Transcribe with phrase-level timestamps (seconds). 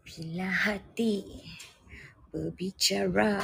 [0.00, 1.22] Bila hati
[2.30, 3.38] berbicara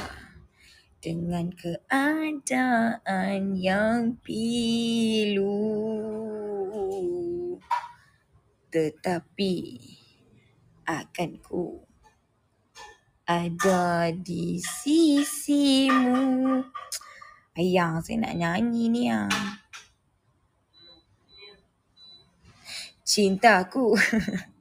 [0.99, 5.55] dengan keadaan yang pilu.
[8.67, 9.55] Tetapi
[10.87, 11.87] akan ku
[13.27, 16.63] ada di sisimu.
[17.59, 19.27] Ayang saya nak nyanyi ni ah.
[23.07, 23.95] Cintaku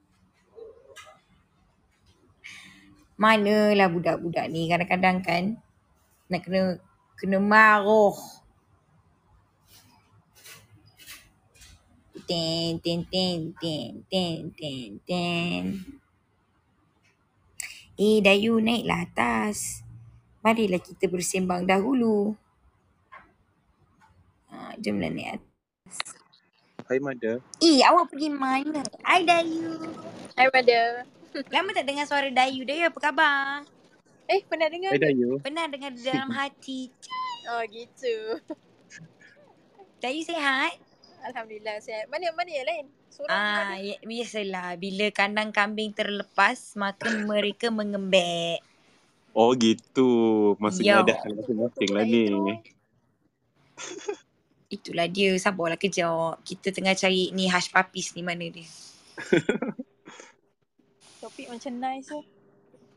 [3.17, 5.45] Manalah budak-budak ni kadang-kadang kan
[6.29, 6.77] nak kena
[7.17, 8.17] kena marah.
[12.27, 15.63] Ten ten ten ten ten ten ten.
[17.97, 19.81] Eh Dayu naiklah atas.
[20.45, 22.37] Marilah kita bersembang dahulu.
[24.53, 25.95] Ha, jomlah naik atas.
[26.85, 27.41] Hai Mada.
[27.65, 28.85] Eh awak pergi mana?
[29.01, 29.73] Hai Dayu.
[30.37, 31.07] Hai Mada.
[31.53, 32.65] Lama tak dengar suara Dayu.
[32.65, 33.65] Dayu apa khabar?
[34.27, 35.03] Eh pernah dengar ke?
[35.05, 35.39] Dayu.
[35.39, 36.89] Pernah dengar di dalam hati.
[37.53, 38.41] Oh gitu.
[40.01, 40.75] Dayu sihat?
[41.27, 42.09] Alhamdulillah sihat.
[42.09, 42.87] Mana mana yang lain?
[43.11, 44.77] Seorang Ah, ya, biasalah.
[44.77, 48.63] Bila kandang kambing terlepas, maka mereka mengembek.
[49.37, 50.09] Oh gitu.
[50.55, 50.61] Yo.
[50.61, 52.25] Maksudnya ada hal masing-masing lah ni.
[54.73, 55.31] Itulah dia.
[55.39, 56.43] Sabarlah kejap.
[56.43, 58.67] Kita tengah cari ni hush puppies ni mana dia.
[61.37, 62.21] Topik macam nice tu.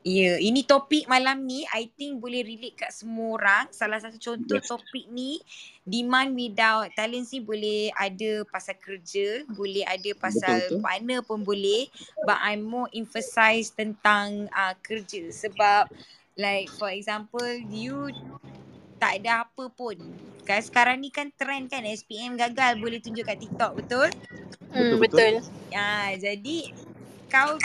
[0.08, 3.68] Ya, yeah, ini topik malam ni I think boleh relate kat semua orang.
[3.76, 4.64] Salah satu contoh Yes.
[4.64, 5.44] topik ni
[5.84, 10.84] demand without talent ni boleh ada pasal kerja, boleh ada pasal Betul, betul.
[10.88, 11.92] partner pun boleh.
[12.24, 15.92] But I'm more emphasize tentang uh, kerja sebab
[16.40, 18.08] like for example you
[19.04, 20.00] tak ada apa pun.
[20.48, 24.08] Kan sekarang ni kan trend kan SPM gagal boleh tunjuk kat TikTok, betul?
[24.72, 25.34] Hmm, Betul, betul.
[25.76, 26.72] Ya, jadi
[27.28, 27.60] kau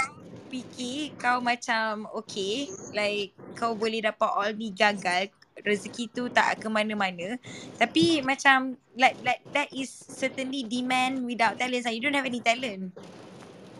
[0.54, 5.34] fikir kau macam okay, like kau boleh dapat all ni gagal,
[5.66, 7.34] rezeki tu tak ke mana-mana.
[7.74, 11.90] Tapi macam like like that is certainly demand without talent.
[11.90, 12.94] You don't have any talent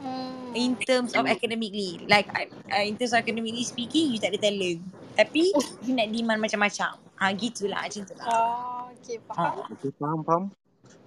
[0.05, 0.53] Hmm.
[0.53, 2.03] in terms of academically.
[2.05, 4.85] Like uh, in terms of academically speaking, you tak ada talent.
[5.17, 5.55] Tapi
[5.87, 6.99] you nak demand macam-macam.
[7.15, 8.27] Ha gitulah macam tu lah.
[8.29, 9.65] Oh, okay faham.
[9.65, 10.45] Ha, Okay, faham, faham.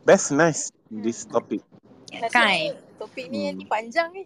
[0.07, 0.72] Best, nice.
[0.88, 1.61] This topic.
[2.09, 2.79] Nasib kan?
[2.97, 3.47] topik ni Hmm.
[3.53, 4.23] nanti panjang ni.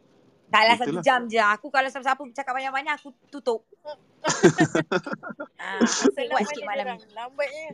[0.51, 1.39] Taklah satu jam je.
[1.39, 3.63] Aku kalau siapa-siapa cakap banyak-banyak, aku tutup.
[5.63, 7.07] ah, aku Salah buat sikit malam ni.
[7.15, 7.67] Lambatnya.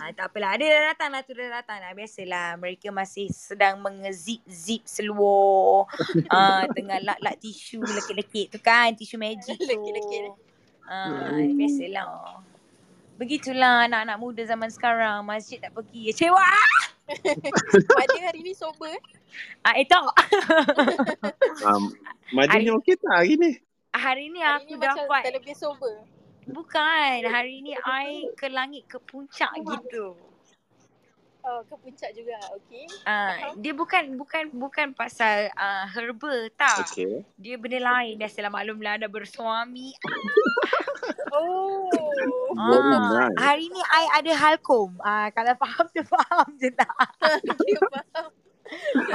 [0.00, 0.56] Ah, tak apalah.
[0.56, 1.36] Dia dah datang lah tu.
[1.36, 1.92] Dia dah datang lah.
[1.92, 2.46] Biasalah.
[2.56, 5.86] Mereka masih sedang mengezip-zip seluar.
[6.32, 8.96] ah, tengah lak-lak tisu lekit-lekit tu kan.
[8.96, 9.68] Tisu magic tu.
[9.68, 10.32] Lekit-lekit.
[10.88, 12.40] Ah, biasalah.
[13.20, 15.22] Begitulah anak-anak muda zaman sekarang.
[15.28, 16.10] Masjid tak pergi.
[16.16, 16.48] Cewa!
[17.98, 18.94] Pada hari ni sober.
[18.94, 19.00] eh?
[19.64, 20.02] Ah, eh tak.
[21.66, 21.92] Um,
[22.32, 23.52] Madinnya okey tak hari ni?
[23.92, 25.20] Hari ni Hari aku ni macam dapat.
[25.28, 25.94] terlebih sober.
[26.48, 27.18] Bukan.
[27.28, 30.16] Hari ni I ke langit ke puncak gitu.
[31.42, 32.38] Oh, ke puncak juga.
[32.62, 32.86] Okay.
[33.02, 36.86] Ah, dia bukan bukan bukan pasal uh, herbal tak.
[36.86, 37.26] Okay.
[37.34, 38.14] Dia benda lain.
[38.14, 39.90] Biasalah maklumlah dah bersuami.
[41.32, 41.88] Oh.
[42.54, 44.92] Ah, hari ni I ada halkom.
[45.00, 46.92] Ah, kalau faham tu faham je tak.
[47.24, 48.28] Okay, faham.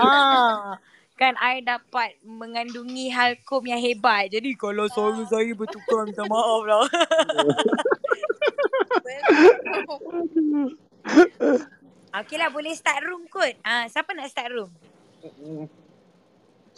[0.02, 0.82] ah,
[1.16, 4.34] kan I dapat mengandungi halkom yang hebat.
[4.34, 6.90] Jadi kalau suara saya bertukar minta maaf lah.
[12.18, 13.54] Okey lah boleh start room kot.
[13.62, 14.72] Ah, siapa nak start room?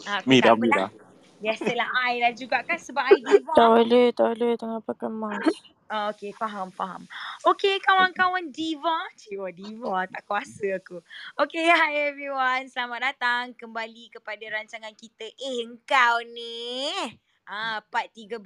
[0.04, 0.52] Ah, aku Mira.
[0.52, 0.92] Mira.
[1.40, 3.52] Biasalah I lah juga kan sebab I diva.
[3.56, 5.56] Tak boleh, tak boleh tengah pakai mask.
[5.90, 7.02] Ah, okay, faham, faham.
[7.42, 9.10] Okay, kawan-kawan diva.
[9.18, 11.02] Ciwa diva, tak kuasa aku.
[11.34, 12.70] Okay, hi everyone.
[12.70, 15.26] Selamat datang kembali kepada rancangan kita.
[15.26, 16.94] Eh, engkau ni.
[17.42, 18.38] Ah, part 13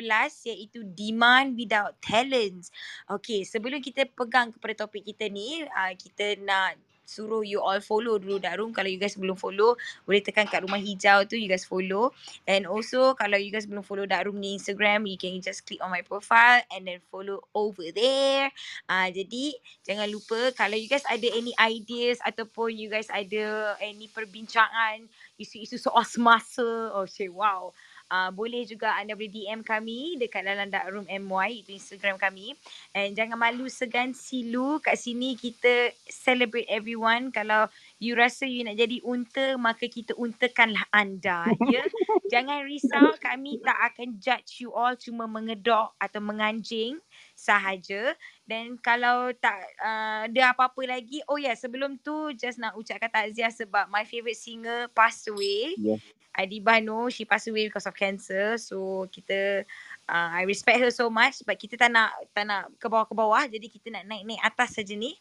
[0.48, 2.72] iaitu demand without talents.
[3.04, 8.16] Okay, sebelum kita pegang kepada topik kita ni, ah, kita nak suruh you all follow
[8.16, 8.72] dulu Dark Room.
[8.72, 9.76] Kalau you guys belum follow,
[10.08, 12.10] boleh tekan kat rumah hijau tu, you guys follow.
[12.48, 15.80] And also kalau you guys belum follow Dark Room ni Instagram, you can just click
[15.84, 18.48] on my profile and then follow over there.
[18.88, 19.54] Ah uh, jadi
[19.84, 25.06] jangan lupa kalau you guys ada any ideas ataupun you guys ada any perbincangan
[25.38, 27.70] isu-isu soal semasa, oh shit wow.
[28.08, 32.52] Uh, boleh juga anda boleh DM kami dekat dalam Dark Room MY itu Instagram kami.
[32.92, 37.32] And jangan malu segan silu kat sini kita celebrate everyone.
[37.32, 37.66] Kalau
[38.04, 41.80] you rasa you nak jadi unta maka kita untakanlah anda ya
[42.34, 46.96] Jangan risau, kami tak akan judge you all cuma mengedok atau menganjing
[47.36, 48.16] sahaja.
[48.42, 53.12] Dan kalau tak uh, ada apa-apa lagi, oh ya yeah, sebelum tu just nak ucapkan
[53.12, 55.76] takziah sebab my favourite singer passed away.
[55.76, 56.00] Yeah.
[56.34, 58.58] Adibah know she passed away because of cancer.
[58.58, 59.62] So kita
[60.10, 63.14] uh, I respect her so much but kita tak nak tak nak ke bawah ke
[63.14, 65.14] bawah jadi kita nak naik-naik atas saja ni.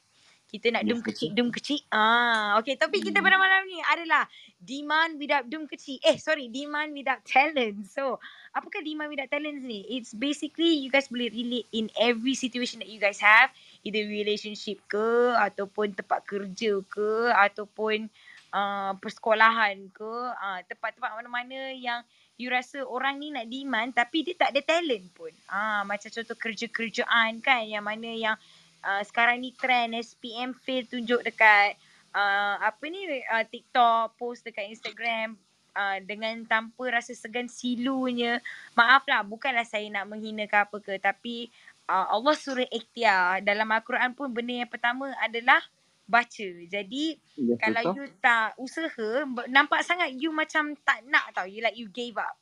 [0.53, 1.81] Kita nak dum kecil dum kecil.
[1.89, 3.25] Ah, okay topik kita Hmm.
[3.25, 4.29] pada malam ni adalah
[4.61, 5.97] demand without dum kecil.
[6.05, 7.89] Eh sorry, demand without talent.
[7.89, 8.21] So,
[8.53, 9.81] apakah demand without talent ni?
[9.89, 13.50] It's basically you guys boleh relate in every situation that you guys have,
[13.81, 18.05] either relationship ke ataupun tempat kerja ke ataupun
[18.53, 22.05] uh, persekolahan ke, uh, tempat-tempat mana-mana yang
[22.38, 25.33] you rasa orang ni nak demand tapi dia tak ada talent pun.
[25.50, 28.38] Ah macam contoh kerja-kerjaan kan yang mana yang
[28.83, 31.80] uh, sekarang ni trend SPM fail tunjuk dekat
[32.13, 35.35] uh, apa ni uh, TikTok, post dekat Instagram
[35.74, 38.39] uh, dengan tanpa rasa segan silunya.
[38.77, 41.50] Maaf lah bukanlah saya nak menghina ke apa ke tapi
[41.89, 43.41] uh, Allah suruh ikhtiar.
[43.41, 45.59] Dalam Al-Quran pun benda yang pertama adalah
[46.06, 46.50] baca.
[46.69, 47.95] Jadi Yes, kalau betul.
[47.97, 49.09] you tak usaha
[49.50, 51.50] nampak sangat you macam tak nak tau.
[51.50, 52.38] You like you gave up.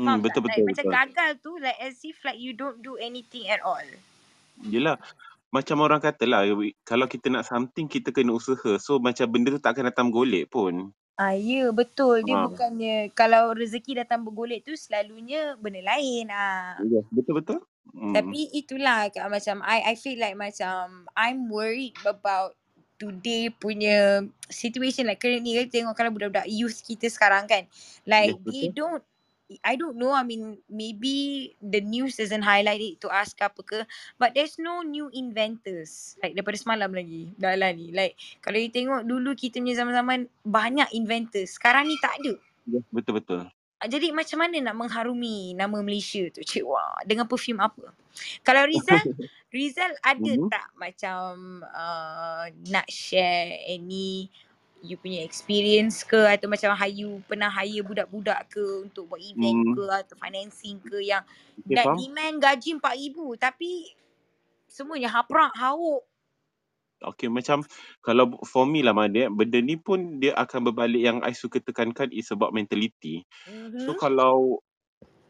[0.00, 0.56] Hmm, Faham betul tak?
[0.56, 0.96] betul Like macam betul.
[0.96, 3.84] gagal tu like as if like you don't do anything at all.
[4.64, 4.96] Yelah.
[5.50, 8.78] Macam orang kata lah, we- kalau kita nak something, kita kena usaha.
[8.78, 10.94] So, macam benda tu tak akan datang golek pun.
[11.20, 12.48] Ah ya betul dia Ha.
[12.48, 16.80] bukannya kalau rezeki datang bergolek tu selalunya benda lain ah.
[16.80, 17.60] Yes, betul-betul.
[17.92, 18.16] Hmm.
[18.16, 22.56] Tapi itulah Kak, macam I I feel like macam I'm worried about
[22.96, 27.68] today punya situation like currently tengok kalau budak-budak youth kita sekarang kan
[28.08, 28.76] like Yes, they betul.
[28.80, 29.04] don't
[29.66, 33.60] I don't know I mean maybe the news doesn't highlight it to us ke apa
[33.66, 33.78] ke
[34.14, 38.70] but there's no new inventors like daripada semalam lagi dah lah ni like kalau you
[38.70, 42.38] tengok dulu kita punya zaman-zaman banyak inventors sekarang ni tak ada
[42.94, 43.50] betul-betul.
[43.80, 47.88] Ah, Jadi macam mana nak mengharumi nama Malaysia tu cik wah dengan perfume apa?
[48.44, 49.00] Kalau Rizal,
[49.56, 50.52] Rizal ada Mhm.
[50.52, 54.28] tak macam uh, nak share any
[54.80, 59.74] you punya experience ke atau macam you pernah hire budak-budak ke untuk buat event Hmm.
[59.76, 61.24] ke atau financing ke yang
[61.66, 61.98] Okay, nak faham?
[62.00, 63.92] demand gaji 4000 tapi
[64.70, 66.02] semuanya haprak hauk.
[67.00, 67.64] Okay, macam
[68.04, 72.12] kalau for me lah Madia, benda ni pun dia akan berbalik yang I suka tekankan
[72.12, 73.24] is about mentality.
[73.80, 73.96] So Mhm.
[73.96, 74.60] kalau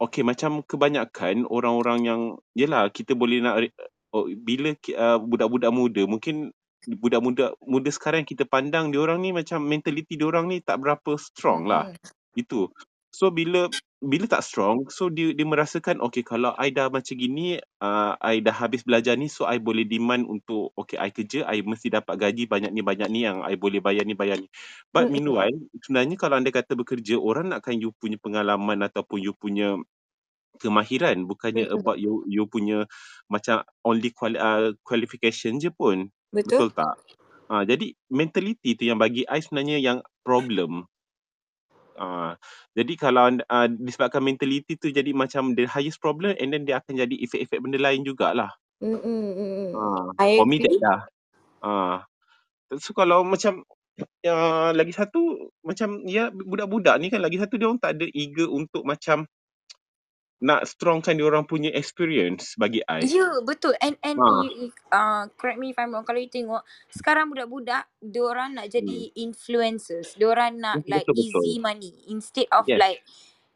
[0.02, 2.20] okay macam kebanyakan orang-orang yang
[2.58, 3.70] yelah kita boleh nak
[4.10, 6.50] oh, bila uh, budak-budak muda mungkin
[6.88, 11.16] budak-budak muda sekarang kita pandang dia orang ni macam mentality dia orang ni tak berapa
[11.20, 11.88] strong lah.
[11.92, 12.10] Mhm.
[12.36, 12.72] Itu.
[13.12, 13.68] So bila
[14.00, 18.40] bila tak strong, so dia dia merasakan okay kalau I dah macam gini, uh, I
[18.40, 22.16] dah habis belajar ni so I boleh demand untuk okay I kerja, I mesti dapat
[22.16, 24.48] gaji banyak ni banyak ni yang I boleh bayar ni bayar ni.
[24.94, 25.12] But Mhm.
[25.12, 25.52] meanwhile,
[25.84, 29.76] sebenarnya kalau anda kata bekerja, orang nakkan you punya pengalaman ataupun you punya
[30.60, 32.84] kemahiran bukannya about you you punya
[33.32, 36.08] macam only quali, uh, qualification je pun.
[36.30, 36.70] Betul?
[36.70, 36.94] Betul tak?
[37.50, 40.86] Ah, jadi mentality tu yang bagi I sebenarnya yang problem.
[41.98, 42.38] Ah,
[42.78, 46.96] jadi kalau uh, disebabkan mentality tu jadi macam the highest problem and then dia akan
[46.96, 48.48] jadi efek-efek benda lain jugalah.
[48.80, 49.70] Mm-mm, mm-mm.
[49.76, 50.80] Ah, I for me that agree.
[50.80, 51.00] dah.
[51.60, 51.96] Ah,
[52.78, 53.66] so kalau macam
[54.00, 58.48] uh, lagi satu macam ya budak-budak ni kan lagi satu dia orang tak ada eager
[58.48, 59.26] untuk macam
[60.44, 63.04] nak strongkan dia orang punya experience bagi I.
[63.04, 64.28] Ya betul and and Ha.
[64.28, 66.60] you, uh, correct me if I'm wrong kalau you tengok
[66.92, 69.04] sekarang budak-budak diorang nak jadi Hmm.
[69.16, 71.46] influencers diorang nak Yes, like betul betul.
[71.46, 72.76] easy money instead of Yes.
[72.76, 73.00] like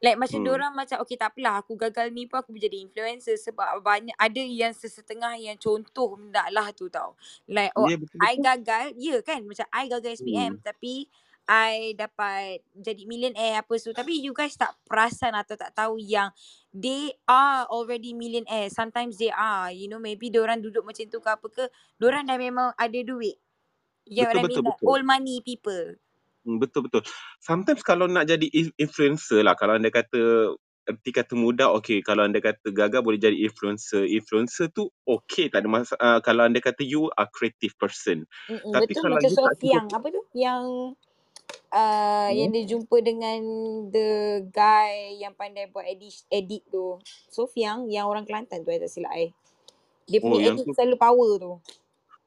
[0.00, 0.48] like macam Hmm.
[0.48, 4.16] diorang macam okay tak apalah aku gagal ni pun aku boleh jadi influencer sebab banyak
[4.16, 7.12] ada yang sesetengah yang contoh lah tu tau
[7.44, 8.44] like oh Ya I betul-betul.
[8.44, 10.64] gagal ya kan macam I gagal SPM Hmm.
[10.64, 11.12] tapi
[11.44, 16.32] I dapat jadi millionaire apa so tapi you guys tak perasan atau tak tahu yang
[16.72, 21.30] they are already millionaire sometimes they are you know maybe diorang duduk macam tu ke
[21.30, 21.64] apa ke
[22.00, 23.36] diorang dah memang ada duit
[24.08, 24.88] you what Betul I mean betul betul.
[24.88, 25.96] old money people
[26.44, 27.02] Hmm, betul betul.
[27.40, 30.52] Sometimes kalau nak jadi in- influencer lah, kalau anda kata
[30.84, 32.04] erti kata muda, okay.
[32.04, 34.04] Kalau anda kata gagal boleh jadi influencer.
[34.04, 35.96] Influencer tu okay, tak ada masa.
[35.96, 38.28] Uh, kalau anda kata you are creative person.
[38.52, 40.62] Mm-mm, Tapi betul kalau macam you tak cukup, apa tu yang
[41.74, 42.56] uh, yang hmm?
[42.56, 43.40] dia jumpa dengan
[43.90, 44.08] the
[44.54, 49.12] guy yang pandai buat edit edit tu Sofiang yang orang Kelantan tu I tak silap
[49.12, 49.34] I
[50.06, 51.52] dia oh punya yang edit tu selalu power tu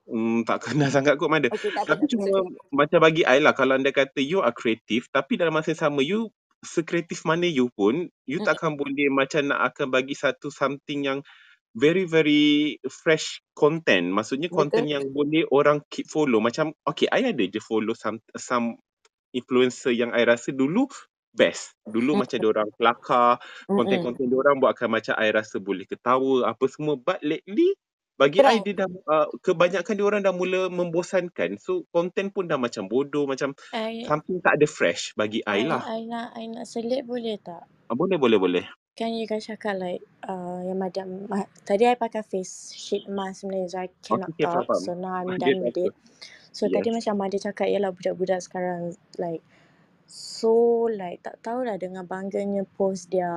[0.08, 1.51] Hmm, tak kenal sangat kot mana.
[1.51, 5.36] okay Tapi apa cuma macam bagi I lah, kalau anda kata you are creative, tapi
[5.36, 6.32] dalam masa yang sama, you
[6.63, 8.48] sekreatif mana you pun, you Mm-mm.
[8.48, 11.20] takkan boleh macam nak akan bagi satu something yang
[11.77, 14.10] very very fresh content.
[14.10, 16.39] Maksudnya content betul yang boleh orang keep follow.
[16.39, 18.80] Macam okay, I ada je follow some some
[19.36, 20.88] influencer yang I rasa dulu
[21.36, 21.75] best.
[21.88, 22.22] Dulu Mm-mm.
[22.22, 23.75] macam orang kelakar, Mm-mm.
[23.77, 26.96] konten-konten orang buatkan macam I rasa boleh ketawa apa semua.
[27.00, 27.75] But lately
[28.17, 28.65] bagi I Trend.
[28.65, 31.62] dia dah uh, kebanyakan dia orang dah mula membosankan.
[31.62, 35.67] So content pun dah macam bodoh macam I, something tak ada fresh bagi I I,
[35.67, 35.86] lah.
[35.86, 37.65] I nak, I nak selit boleh tak?
[37.88, 38.65] Ah, boleh boleh boleh.
[38.98, 43.46] Kan you guys cakap like uh, yang madam ma- tadi I pakai face sheet mask
[43.46, 45.93] sebenarnya so I cannot Okay, talk so now I'm Dia done with it.
[46.58, 46.98] So tadi Yes.
[46.98, 49.46] macam ada cakap yalah budak-budak sekarang like
[50.10, 53.30] so like tak tahulah dengan bangganya post dia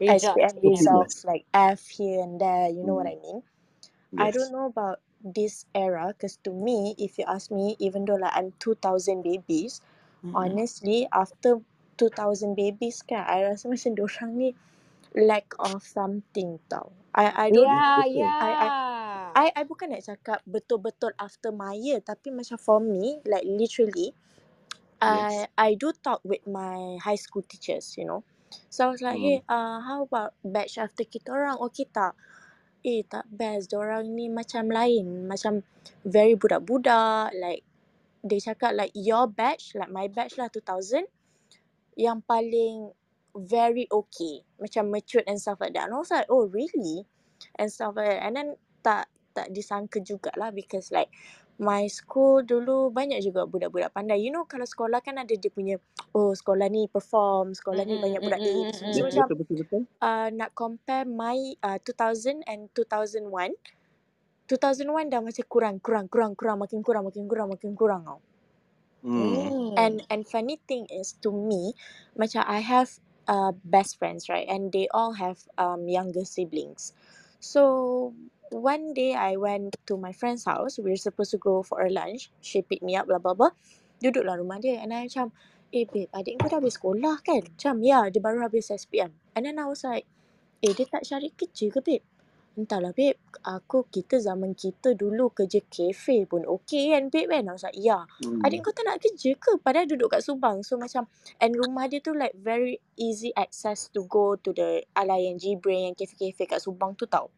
[0.00, 0.44] Result.
[0.44, 3.12] SPM results like F here and there, you know what Hmm.
[3.12, 3.42] I mean?
[4.18, 4.52] I don't Yes.
[4.52, 8.52] know about this era because to me, if you ask me, even though like I'm
[8.60, 9.82] 2000 babies,
[10.24, 10.62] Mm-mm.
[10.64, 11.60] honestly after
[11.98, 14.50] 2000 babies kan, I rasa macam dorang ni
[15.16, 16.92] lack of something tau.
[17.14, 18.06] I I don't Ya, Betul.
[18.08, 18.32] ya.
[18.40, 18.68] I I
[19.36, 24.12] I I bukan nak cakap betul-betul after Maya tapi macam for me like literally
[25.02, 25.46] Yes.
[25.46, 28.24] I I do talk with my high school teachers, you know.
[28.70, 29.22] So I was like, Hmm.
[29.22, 31.60] hey, uh, how about batch after kita orang?
[31.70, 32.18] Okay tak?
[32.82, 33.70] Eh tak best.
[33.70, 35.28] Diorang ni macam lain.
[35.30, 35.62] Macam
[36.02, 37.30] very budak-budak.
[37.36, 37.62] Like
[38.26, 41.06] they cakap like your batch, like my batch lah 2000
[41.94, 42.90] yang paling
[43.36, 44.42] very okay.
[44.58, 45.86] Macam matured and stuff like that.
[45.90, 47.06] And I was like, oh really?
[47.54, 48.22] And stuff like that.
[48.26, 48.48] And then
[48.82, 49.06] tak
[49.38, 51.10] tak disangka jugalah because like
[51.58, 54.22] my school dulu banyak juga budak-budak pandai.
[54.22, 55.78] You know kalau sekolah kan ada dia punya
[56.14, 58.54] oh sekolah ni perform, sekolah ni Mm-mm, banyak budak A.
[58.74, 59.02] So, so Yes, mm-mm.
[59.10, 59.82] macam betul betul betul.
[60.02, 63.54] uh, nak compare my uh, 2000 and 2001
[64.48, 68.20] 2001 dah macam kurang kurang kurang kurang makin kurang makin kurang makin kurang tau.
[69.04, 69.78] Hmm.
[69.78, 71.74] And and funny thing is to me
[72.18, 72.90] macam I have
[73.30, 76.96] uh, best friends right and they all have um, younger siblings.
[77.38, 78.14] So
[78.52, 80.78] one day I went to my friend's house.
[80.78, 82.30] We were supposed to go for a lunch.
[82.40, 83.52] She picked me up blah blah blah.
[84.02, 85.32] Duduklah rumah dia and I macam
[85.74, 87.42] eh babe adik kau dah habis sekolah kan?
[87.44, 89.12] Macam ya dia baru habis SPM.
[89.36, 90.06] And then I was like
[90.64, 92.04] eh dia tak cari kerja ke babe?
[92.58, 93.16] Entahlah babe,
[93.48, 97.48] aku kita zaman kita dulu kerja kafe pun okay kan babe kan?
[97.48, 98.04] I was like, ya.
[98.44, 98.66] Adik Hmm.
[98.66, 99.56] kau tak nak kerja ke?
[99.62, 100.60] Padahal duduk kat Subang.
[100.66, 101.08] So macam,
[101.40, 105.96] and rumah dia tu like very easy access to go to the Alayan Jibrain yang
[105.96, 107.32] kafe-kafe kat Subang tu tau.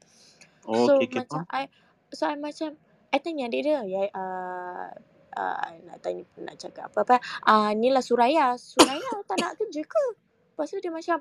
[0.67, 1.47] Oh, So okay, okay, macam faham.
[1.51, 1.69] I,
[2.15, 2.77] so I macam,
[3.13, 4.89] I tanya adik dia, ya, uh,
[5.35, 7.19] uh, nak tanya, nak cakap apa-apa.
[7.45, 8.55] Ah, uh, ni lah Suraya.
[8.61, 10.05] Suraya tak nak kerja ke?
[10.55, 11.19] Lepas tu dia macam,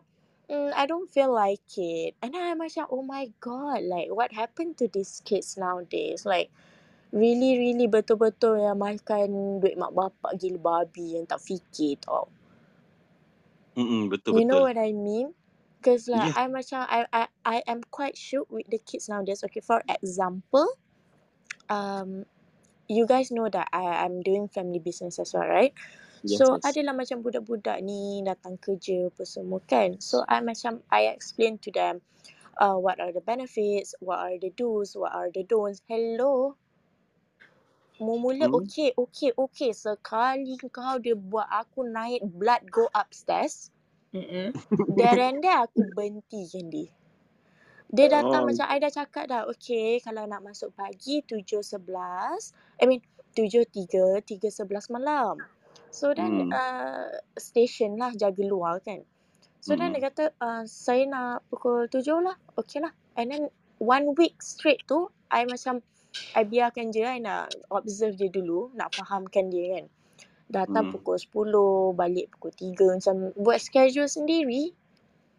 [0.51, 2.13] mm, I don't feel like it.
[2.22, 6.25] And then I macam, oh my god, like what happened to these kids nowadays?
[6.27, 6.51] Like,
[7.10, 12.29] really really betul-betul yang makan duit mak bapak gila babi yang tak fikir tau.
[13.77, 14.65] Mm betul You know betul.
[14.65, 15.34] what I mean?
[15.79, 16.36] Because like Yes.
[16.36, 19.43] I macam I I I am quite shook with the kids nowadays.
[19.48, 20.67] Okay, for example,
[21.71, 22.27] um,
[22.91, 25.71] you guys know that I I'm doing family business as well, right?
[26.24, 26.65] Yes, So yes.
[26.67, 29.98] adalah macam budak-budak ni datang kerja apa semua kan.
[30.03, 32.03] So I macam I explain to them
[32.59, 35.81] uh, what are the benefits, what are the do's, what are the don'ts.
[35.88, 36.59] Hello,
[38.00, 38.55] Mula-mula Hmm.
[38.55, 39.71] okay, okay, okay.
[39.75, 43.71] Sekali kau dia buat aku naik blood go upstairs.
[44.13, 44.50] Mm-mm.
[44.98, 46.89] Then then aku berhentikan dia.
[47.89, 48.50] Dia datang Oh.
[48.50, 49.50] macam I dah cakap dah.
[49.50, 52.54] Okay, kalau nak masuk pagi 7.11.
[52.82, 53.01] I mean
[53.34, 55.42] 7.3, 3.11 malam.
[55.89, 56.54] So then Hmm.
[56.54, 59.01] uh, station lah jaga luar kan.
[59.62, 59.98] So then Hmm.
[59.98, 62.38] dia kata uh, saya nak pukul 7 lah.
[62.62, 62.94] Okay lah.
[63.18, 63.44] And then
[63.82, 65.82] one week straight tu I macam
[66.38, 68.70] I biarkan je I nak observe dia dulu.
[68.78, 69.86] Nak fahamkan dia kan.
[70.50, 70.91] Datang Hmm.
[70.91, 72.98] pukul 10, balik pukul 3.
[72.98, 74.74] Macam buat schedule sendiri.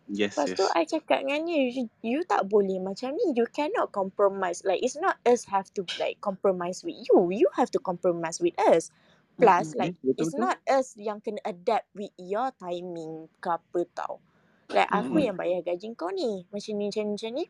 [0.08, 0.76] Yes, Lepas tu yes.
[0.78, 3.34] I cakap dengan dia, you, you tak boleh macam ni.
[3.34, 4.62] You cannot compromise.
[4.62, 7.34] Like it's not us have to like compromise with you.
[7.34, 8.94] You have to compromise with us.
[9.42, 9.76] Plus Mm-mm.
[9.76, 10.38] like betul it's betul.
[10.38, 14.22] not us yang kena adapt with your timing ke apa tau.
[14.70, 15.26] Like aku Mm-mm.
[15.26, 16.46] yang bayar gaji kau ni.
[16.54, 17.44] Macam ni, macam ni, macam ni.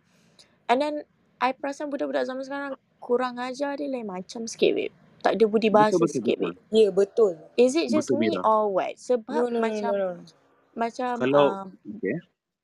[0.69, 0.95] And then
[1.41, 4.95] I perasan budak-budak zaman sekarang kurang ajar dia lain macam sikit babe.
[5.23, 6.53] Tak ada budi bahasa Betul betul sikit betul.
[6.73, 7.39] Ya, betul.
[7.57, 8.45] Is it just Betul me Mira.
[8.45, 8.97] or what?
[9.29, 10.11] No, Sebab no, no, no, macam no.
[10.77, 12.17] macam Kalau uh, okay.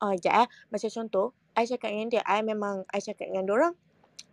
[0.03, 0.49] uh, sekejap eh.
[0.73, 3.75] Macam contoh, I cakap dengan dia, I memang I cakap dengan dorang,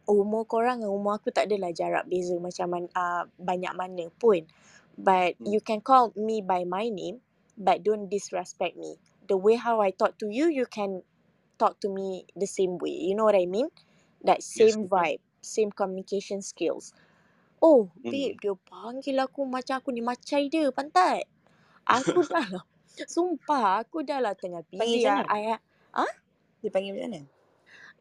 [0.09, 4.45] umur korang dengan umur aku tak adalah jarak beza macam man, uh, banyak mana pun.
[4.99, 5.47] But Hmm.
[5.47, 7.23] you can call me by my name,
[7.57, 8.99] but don't disrespect me.
[9.27, 11.01] The way how I talk to you, you can
[11.59, 12.93] talk to me the same way.
[12.93, 13.69] You know what I mean?
[14.55, 14.89] Yes, same betul.
[14.89, 16.93] vibe, same communication skills.
[17.63, 18.41] Oh, babe, Hmm.
[18.43, 21.23] dia panggil aku macam aku ni macai dia, pantat.
[21.87, 22.63] Aku dah lah.
[23.07, 25.07] Sumpah, aku dah lah tengah Panggil busy.
[25.07, 25.31] macam mana?
[25.31, 25.41] I,
[25.95, 26.13] huh?
[26.59, 27.21] Dia panggil macam mana?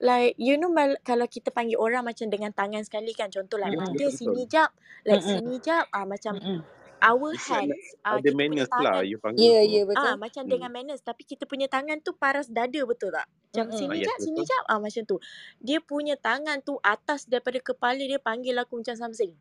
[0.03, 3.31] Like, you know mal- kalau kita panggil orang macam dengan tangan sekali kan.
[3.31, 3.95] Contoh like, Yes, Mm-mm.
[3.95, 4.19] mada betul betul.
[4.19, 4.71] sini jap.
[5.07, 5.39] Like, Mm-mm.
[5.39, 5.87] sini jap.
[5.95, 6.59] Ah Macam, Mm-mm.
[7.01, 9.65] our It's like hands, uh, ada kita punya manners lah tangan you panggil Ya, tu.
[9.65, 10.03] ya betul.
[10.05, 10.77] Ah, macam dengan Hmm.
[10.77, 13.27] manners tapi kita punya tangan tu paras dada betul tak?
[13.53, 13.73] Macam Mm-mm.
[13.73, 14.45] Ah, sini yes, jap, sini betul.
[14.45, 14.65] jap.
[14.69, 15.17] Ah macam tu.
[15.63, 19.33] Dia punya tangan tu atas daripada kepala dia panggil aku macam something.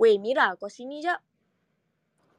[0.00, 1.20] Weh Mira, kau sini jap.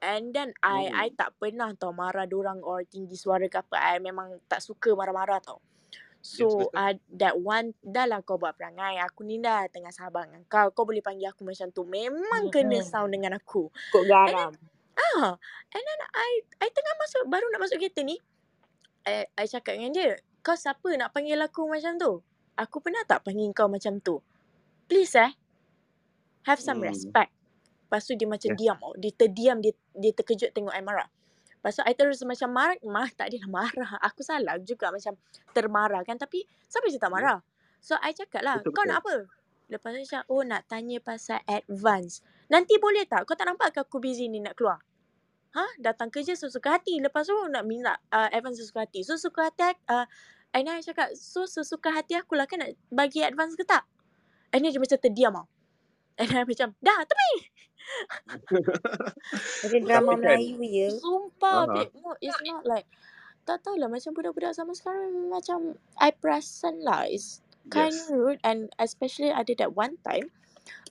[0.02, 1.18] And then I I Hmm.
[1.20, 3.78] tak pernah tau marah orang or tinggi suara ke apa.
[3.78, 5.60] I memang tak suka marah-marah tau.
[6.22, 6.82] So betul.
[6.82, 8.98] uh, that one dah lah kau buat perangai.
[9.06, 10.74] Aku ni dah tengah sabar dengan kau.
[10.74, 11.86] Kau boleh panggil aku macam tu.
[11.86, 12.86] Memang kena Mm-mm.
[12.86, 13.70] sound dengan aku.
[13.92, 14.54] Kok And then garam.
[14.98, 15.38] ah,
[15.74, 16.30] and then I
[16.66, 18.18] I tengah masuk baru nak masuk kereta ni.
[19.06, 20.10] I, I cakap dengan dia,
[20.46, 22.22] kau siapa nak panggil aku macam tu?
[22.58, 24.22] Aku pernah tak panggil kau macam tu?
[24.90, 25.34] Please eh,
[26.46, 26.86] have some Hmm.
[26.86, 27.34] respect.
[27.92, 28.60] Lepas tu dia macam Yes.
[28.64, 28.78] diam.
[28.80, 28.96] Oh.
[28.96, 31.12] Dia terdiam, dia, dia terkejut tengok I marah.
[31.60, 34.00] Lepas tu I terus macam marah, mah tak adalah marah.
[34.08, 35.20] Aku salah juga macam
[35.52, 36.16] termarah kan.
[36.16, 37.44] Tapi siapa je tak marah?
[37.84, 38.96] So I cakap lah, Betul kau betul.
[38.96, 39.16] nak apa?
[39.68, 42.24] Lepas tu dia cakap, oh nak tanya pasal advance.
[42.48, 43.28] Nanti boleh tak?
[43.28, 44.80] Kau tak nampak ke aku busy ni nak keluar?
[45.52, 45.84] Ha?
[45.84, 46.96] Datang kerja sesuka hati.
[47.04, 49.04] Lepas tu nak minta uh, advance sesuka hati.
[49.04, 50.08] So suka hati, uh,
[50.56, 53.84] and I cakap, so sesuka hati aku lah kan nak bagi advance ke tak?
[54.56, 55.48] And dia macam terdiam tau.
[56.20, 57.51] And I macam, dah tepi.
[59.62, 60.90] Macam drama Tapi kan, Melayu ya.
[60.90, 61.74] Sumpah, aha.
[61.74, 61.92] babe.
[61.98, 62.88] No, it's not like,
[63.48, 65.60] tak tahulah macam budak-budak zaman sekarang macam
[65.98, 67.10] I perasan lah.
[67.10, 67.42] It's
[67.74, 68.06] kind Yes.
[68.06, 70.32] of rude and especially ada that one time.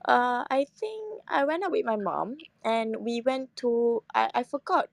[0.06, 4.42] Uh, I think I went out with my mom and we went to, I, I
[4.44, 4.88] forgot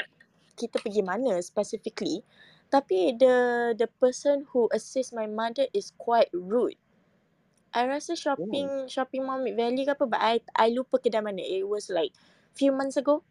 [0.57, 2.25] kita pergi mana specifically.
[2.73, 3.35] Tapi the
[3.77, 6.75] the person who assist my mother is quite rude.
[7.74, 8.19] I rasa Oh.
[8.19, 11.43] shopping shopping mall Mid Valley ke apa but I I lupa kedai mana.
[11.43, 12.15] It was like
[12.55, 13.21] few months ago.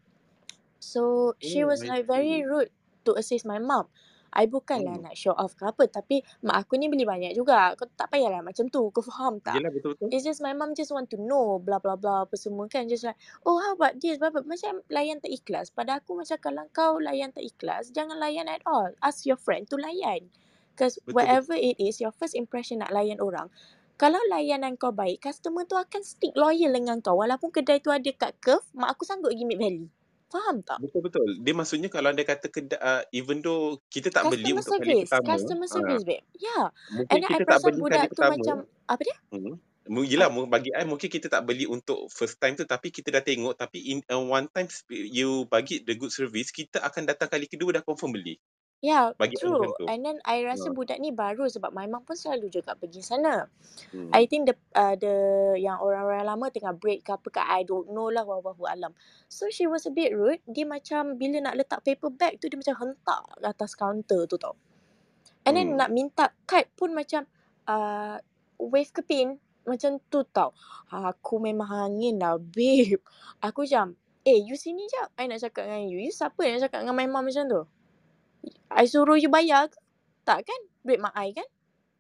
[0.79, 2.47] So she Oh, was I like very see.
[2.47, 2.71] rude
[3.09, 3.89] to assist my mom.
[4.37, 5.09] I bukanlah Hmm.
[5.09, 7.73] nak show off ke apa tapi mak aku ni beli banyak juga.
[7.73, 8.93] Kau tak payahlah macam tu.
[8.93, 9.57] Kau faham tak?
[9.57, 10.13] Yelah betul-betul.
[10.13, 13.09] It's just my mom just want to know blah blah blah apa semua kan just
[13.09, 13.17] like
[13.49, 14.45] oh how about this blah, blah.
[14.45, 15.73] macam layan tak ikhlas.
[15.73, 18.93] Pada aku macam kalau kau layan tak ikhlas jangan layan at all.
[19.01, 20.29] Ask your friend to layan.
[20.77, 23.49] Because whatever it is your first impression nak layan orang
[23.97, 27.17] kalau layanan kau baik, customer tu akan stick loyal dengan kau.
[27.17, 29.89] Walaupun kedai tu ada kat Curve, mak aku sanggup pergi Mid Valley.
[30.29, 30.85] Faham tak?
[30.85, 31.41] Betul-betul.
[31.41, 34.85] Dia maksudnya kalau dia kata kedai, uh, even though kita tak beli Customer untuk kali
[34.85, 35.09] service.
[35.09, 36.25] pertama, Customer ah, service, babe.
[36.37, 36.65] Yeah.
[36.93, 39.17] mungkin And I kita tak perasan budak tu pertama, macam, apa dia?
[39.33, 39.55] hmm,
[39.87, 43.15] Ah, yelah mu- bagi I mungkin kita tak beli untuk first time tu tapi kita
[43.15, 47.31] dah tengok tapi in uh, one time you bagi the good service kita akan datang
[47.31, 48.35] kali kedua dah confirm beli.
[48.85, 49.57] Yeah, Bagi I true.
[49.57, 49.87] macam tu.
[49.89, 50.77] And then I rasa Ha.
[50.77, 53.49] budak ni baru sebab my mom pun selalu juga pergi sana.
[53.91, 54.13] Hmm.
[54.13, 55.15] I think the uh, the
[55.59, 58.93] yang orang-orang lama tengah break ke apa ke I don't know lah wallahu alam.
[59.33, 60.45] So she was a bit rude.
[60.47, 64.55] Dia macam bila nak letak paper bag tu dia macam hentak atas kaunter tu tau.
[65.49, 65.81] And then Hmm.
[65.81, 67.25] nak minta kad pun macam
[67.67, 68.21] uh,
[68.61, 70.53] wave ke pin macam tu tau.
[70.93, 73.01] Aku memang angin lah babe.
[73.43, 75.11] Aku macam eh you sini jap.
[75.19, 75.99] I nak cakap dengan you.
[75.99, 77.63] You siapa yang nak cakap dengan my mom macam tu?
[78.71, 79.79] I suruh you bayar ke?
[80.27, 80.61] Tak kan?
[80.83, 81.47] Duit mak I kan?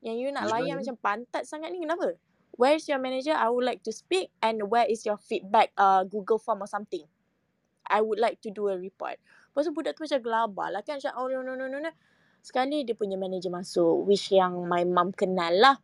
[0.03, 0.79] Yang you nak layan yelah.
[0.83, 2.19] macam pantat sangat ni kenapa?
[2.57, 3.37] Where is your manager?
[3.37, 7.05] I would like to speak and where is your feedback uh, Google form or something?
[7.87, 9.21] I would like to do a report.
[9.53, 10.99] Lepas tu budak tu macam gelabah lah kan.
[10.99, 11.93] Macam oh no no no no no.
[12.43, 15.77] Sekali dia punya manager masuk which yang my mum kenal lah.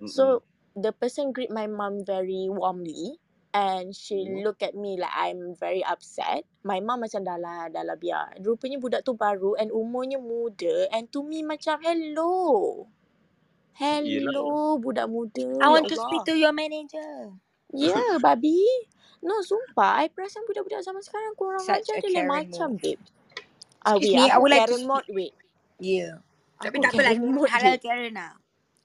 [0.00, 0.08] Mm-mm.
[0.08, 3.21] So the person greet my mum very warmly
[3.54, 4.42] and she Hmm.
[4.44, 6.44] look at me like I'm very upset.
[6.64, 8.40] My mum macam dah lah, dah lah biar.
[8.40, 12.88] Rupanya budak tu baru and umurnya muda and to me macam hello.
[14.02, 14.34] Yelah.
[14.34, 15.48] Hello budak muda.
[15.60, 17.36] I Ya want to speak to your manager.
[17.72, 18.64] Yeah, babi.
[19.22, 20.02] No, sumpah.
[20.04, 23.00] I perasan budak-budak zaman sekarang kurang Such ajar a dia lain macam, babe.
[23.84, 24.16] Ah, Excuse wait.
[24.16, 25.08] me, I Aku would like to Karen mode, speak.
[25.08, 25.34] wait.
[25.80, 26.22] Yeah.
[26.62, 27.16] Tapi Aku tak apalah,
[27.48, 27.76] halal.
[27.82, 28.34] Karen lah.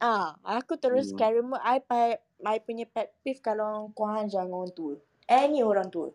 [0.02, 1.18] Ah, aku terus Hmm.
[1.18, 1.64] Karen mode.
[1.64, 1.82] I,
[2.46, 4.94] I punya pet peeve kalau kau hajar dengan orang tua.
[5.26, 6.14] Any orang tua.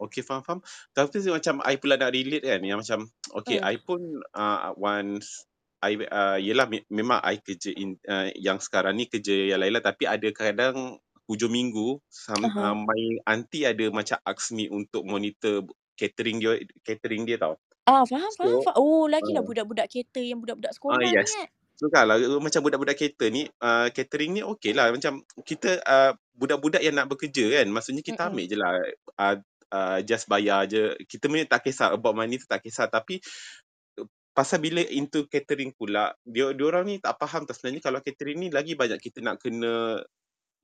[0.00, 0.64] Okay, faham-faham.
[0.90, 3.68] Tapi tu macam I pula nak relate kan yang macam okay, Hmm.
[3.70, 4.00] I pun
[4.34, 5.46] uh, once
[5.84, 9.76] I uh, yelah me- memang I kerja in, uh, yang sekarang ni kerja yang lain
[9.76, 12.72] lah tapi ada kadang hujung minggu some, Aha.
[12.72, 15.64] uh, my auntie ada macam ask me untuk monitor
[15.94, 17.60] catering dia catering dia tau.
[17.84, 18.80] Ah, faham, faham, So, faham.
[18.80, 21.30] Oh, lagilah uh, budak-budak kereta yang budak-budak ah sekolah ni yes.
[21.36, 21.48] kan.
[21.74, 22.06] So kan?
[22.06, 24.94] Lah macam budak-budak cater ni uh, catering ni okey lah.
[24.94, 27.66] Macam kita uh, budak-budak yang nak bekerja kan?
[27.70, 28.30] Maksudnya kita Mm-mm.
[28.34, 28.72] ambil je lah
[29.18, 29.36] uh,
[29.74, 30.94] uh, just bayar je.
[31.10, 32.86] Kita punya tak kisah about money tu tak kisah.
[32.86, 33.18] Tapi
[34.34, 38.48] pasal bila into catering pula dia orang ni tak faham tak sebenarnya kalau catering ni
[38.50, 40.02] lagi banyak kita nak kena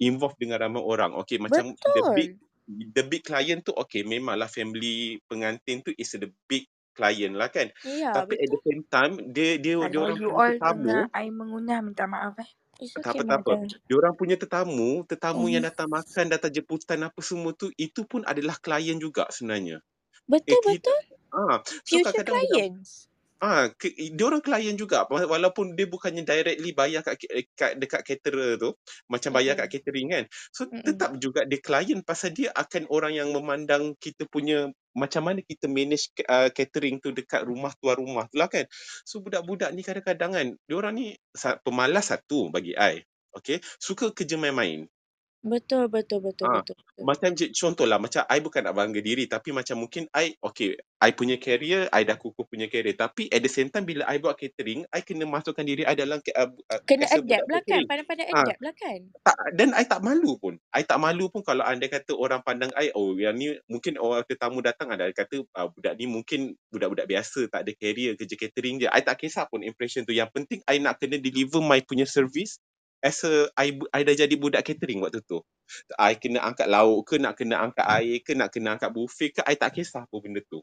[0.02, 1.14] involve dengan ramai orang.
[1.22, 2.90] Okey macam the big Betul.
[2.94, 7.68] the big client tu okey memanglah family pengantin tu is the big client lah kan
[7.84, 8.54] Ya, tapi at betul.
[8.54, 12.04] the same time dia dia dia orang you punya all tetamu dengar I mengunyah minta
[12.10, 12.50] maaf eh.
[12.80, 13.52] It's tak okay, apa tak apa.
[13.52, 13.80] mother.
[13.88, 15.66] Diorang punya tetamu, tetamu yang Mhm.
[15.66, 19.80] datang makan, datang jemputan apa semua tu, itu pun adalah klien juga sebenarnya.
[20.28, 21.00] Betul, Eh, kita, betul.
[21.34, 23.09] ah, so Future kadang-kadang clients.
[23.40, 25.04] Ah, ke, dia orang klien juga.
[25.08, 28.76] Wa- walaupun dia bukannya directly bayar kat, eh, kat dekat caterer tu
[29.08, 29.74] macam bayar kat Mm-mm.
[29.80, 30.24] catering kan.
[30.52, 30.84] So Mm-mm.
[30.84, 35.70] tetap juga dia klien pasal dia akan orang yang memandang kita punya macam mana kita
[35.70, 38.66] manage uh, catering tu dekat rumah tuan rumah tu lah kan.
[39.08, 41.06] So budak-budak ni kadang-kadang kan dia orang ni
[41.64, 43.02] pemalas satu bagi I
[43.34, 43.62] okay?
[43.78, 44.86] Suka kerja main-main
[45.42, 47.08] Betul, betul, betul, Ah, betul, betul.
[47.08, 51.12] macam je- contohlah macam I bukan nak bangga diri tapi macam mungkin I okay I
[51.12, 54.36] punya career I dah kukuh punya career tapi at the same time bila I buat
[54.40, 57.48] catering I kena masukkan diri I dalam ca- uh, uh, Kena as a adapt budak
[57.48, 57.82] lah kan.
[57.82, 59.00] catering Pandai-pandai ah adapt lah kan.
[59.24, 62.72] tak, dan I tak malu pun I tak malu pun kalau anda kata orang pandang
[62.76, 67.08] I oh yang ni mungkin orang tetamu datang ada kata uh, budak ni mungkin budak-budak
[67.10, 70.60] biasa tak ada career kerja catering je I tak kisah pun impression tu yang penting
[70.68, 72.60] I nak kena deliver my punya service
[73.00, 75.40] as a I, I dah jadi budak catering waktu tu.
[75.96, 79.40] I kena angkat lauk ke nak kena angkat air ke nak kena angkat buffet ke
[79.44, 80.60] I tak kisah pun benda tu.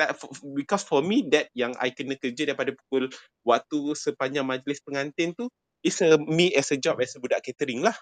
[0.00, 0.16] That,
[0.56, 3.12] because for me that yang I kena kerja daripada pukul
[3.44, 5.48] waktu sepanjang majlis pengantin tu
[5.84, 7.96] is a me as a job as a budak catering lah.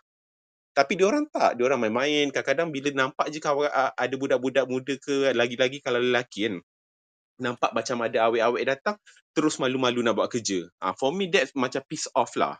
[0.72, 1.60] Tapi dia orang tak.
[1.60, 2.32] Dia orang main-main.
[2.32, 6.54] Kadang-kadang bila nampak je kawan ada budak-budak muda ke lagi-lagi kalau lelaki kan.
[7.36, 8.96] Nampak macam ada awet-awet datang
[9.36, 10.64] terus malu-malu nak buat kerja.
[10.80, 12.56] Ah for me that's macam piece off lah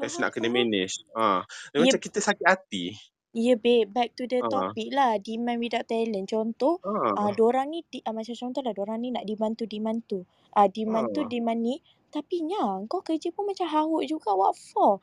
[0.00, 2.96] Faham, nak kena manage ah Ya, dan macam kita sakit hati
[3.30, 5.18] ya babe, back to the ah topic lah.
[5.22, 6.26] Demand without talent.
[6.26, 9.70] Contoh, uh, ah dorang ni, di, uh, macam contoh lah, dorang ni nak demand tu,
[9.70, 10.26] demand tu.
[10.54, 11.78] Uh, demand tu, ah demand ni.
[12.10, 14.34] Tapi nyang, kau kerja pun macam haruk juga.
[14.34, 14.98] What for?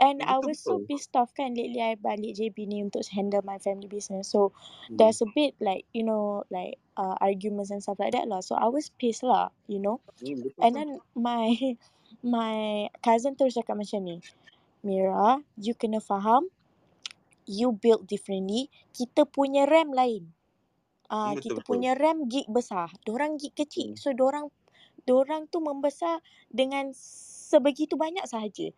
[0.00, 3.44] And I was so betul-betul pissed off kan lately I balik JB ni untuk handle
[3.44, 4.32] my family business.
[4.32, 4.56] So
[4.88, 4.96] hmm.
[4.96, 8.40] there's a bit like you know like uh, arguments and stuff like that lah.
[8.40, 10.00] So I was pissed lah, you know.
[10.24, 11.52] Hmm, betul And tu then my
[12.24, 14.16] my cousin terus cakap macam ni,
[14.86, 16.48] Mira, you kena faham,
[17.46, 18.70] you build differently.
[18.96, 20.32] Kita punya RAM lain.
[21.10, 22.90] Ah, Hmm, kita betul-betul punya RAM gig besar.
[23.06, 23.92] Dorang gig kecil.
[23.92, 23.98] hmm.
[23.98, 24.50] So dorang
[25.08, 26.20] dorang tu membesar
[26.52, 28.70] dengan sebegitu banyak sahaja.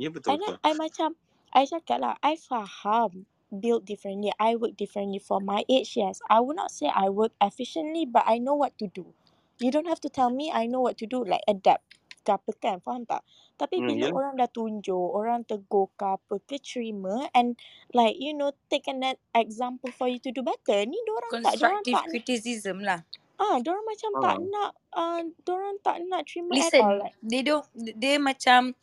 [0.00, 1.16] ya And betul-betul then I macam
[1.52, 6.40] I cakap lah I faham build differently I work differently for my age yes I
[6.40, 9.12] would not say I work efficiently but I know what to do
[9.60, 11.84] you don't have to tell me I know what to do like adapt
[12.30, 13.26] apa kan faham tak
[13.58, 17.58] tapi hmm, bila yalah orang dah tunjuk orang tegur ke apa ke terima and
[17.90, 21.58] like you know take an e- example for you to do better ni dorang tak
[21.58, 23.00] dorang Constructive tak criticism lah.
[23.42, 27.16] ah dorang macam tak ah nak uh, dorang tak nak terima at all Listen, like
[27.22, 28.76] they don't, dia macam,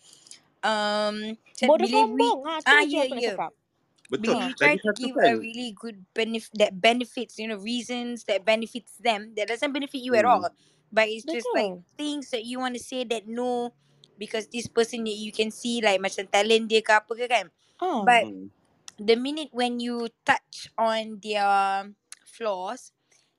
[0.65, 1.15] um,
[1.63, 3.31] bodoh bila we, sombong ah tu ah je ya, aku nak ya.
[3.35, 3.51] cakap
[4.09, 7.45] betul Bila ah you try to give kan a really good benefit, that benefits, you
[7.45, 10.33] know, reasons that benefits them, that doesn't benefit you at hmm.
[10.33, 10.43] all.
[10.91, 13.73] But it's just like betul things that you want to say that no,
[14.17, 17.47] because this person that you can see like macam talent dia ke apa ke kan.
[17.79, 18.49] ah But Hmm.
[18.99, 21.91] the minute when you touch on their
[22.25, 22.91] flaws,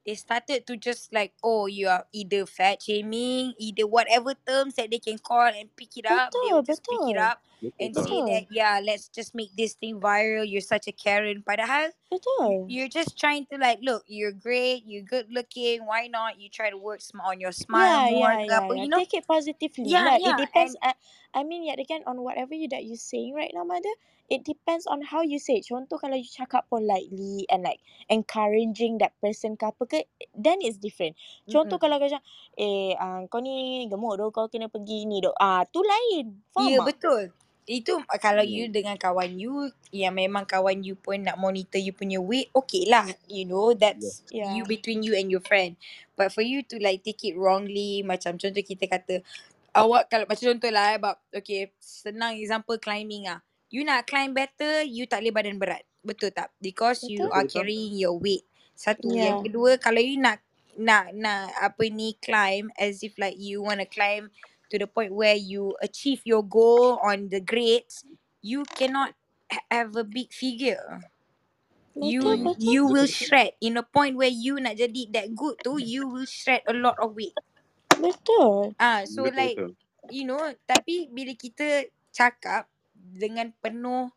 [0.07, 4.91] they started to just like, oh, you are either fat shaming, either whatever terms that
[4.91, 7.41] they can call and pick it up, they betul will just pick it betul up
[7.41, 7.50] betul
[7.81, 10.45] and tak say betul that, yeah, let's just make this thing viral.
[10.49, 11.43] You're such a Karen.
[11.47, 15.87] Padahal betul you're just trying to like, look, you're great, you're good looking.
[15.87, 16.41] Why not?
[16.41, 18.87] You try to work sm- on your Yeah, smile more, yeah, ke yeah, apa, yeah.
[18.87, 19.03] you know?
[19.03, 20.19] Take it positively Yeah, lah.
[20.23, 20.77] It yeah, depends.
[20.77, 20.95] and I,
[21.35, 23.91] I mean, yet again, on whatever you that you saying right now, mother,
[24.29, 25.67] it depends on how you say it.
[25.71, 30.01] Contoh kalau you cakap politely and like encouraging that person ke apa ke,
[30.35, 31.17] then it's different.
[31.47, 31.83] Contoh mm-mm.
[31.83, 32.27] kalau kau cakap,
[32.59, 35.35] eh, uh, kau ni gemuk doh, kau kena pergi ni doh.
[35.39, 36.43] Ah, tu lain.
[36.55, 36.91] Faham Ya tak?
[36.91, 37.33] betul.
[37.71, 38.75] Itu uh, kalau you hmm.
[38.75, 43.07] dengan kawan you yang memang kawan you pun nak monitor you punya weight, okay lah.
[43.31, 44.59] You know, that's Yeah.
[44.59, 45.79] you between you and your friend.
[46.19, 49.23] But for you to like take it wrongly, macam contoh kita kata,
[49.71, 53.39] awak kalau macam contoh lah about, okay, senang example climbing ah.
[53.71, 55.87] You nak climb better, you tak boleh badan berat.
[56.03, 56.51] Betul tak?
[56.59, 57.39] Because you Betul?
[57.39, 58.43] are betul tak carrying your weight.
[58.75, 59.15] Satu.
[59.15, 59.47] Yang Yeah.
[59.47, 60.43] kedua, kalau you nak
[60.75, 64.33] nak nak apa ni climb as if like you want to climb
[64.71, 68.05] to the point where you achieve your goal on the grades,
[68.43, 69.15] you cannot
[69.53, 71.03] ha- have a big figure.
[72.01, 72.55] You Betul, hmm.
[72.55, 72.59] betul.
[72.59, 76.29] you will shred in a point where you nak jadi that good tu, you will
[76.29, 77.37] shred a lot of weight.
[78.01, 78.75] Betul.
[78.81, 79.71] Ah, so betul like betul
[80.11, 84.11] you know, tapi bila kita cakap dengan penuh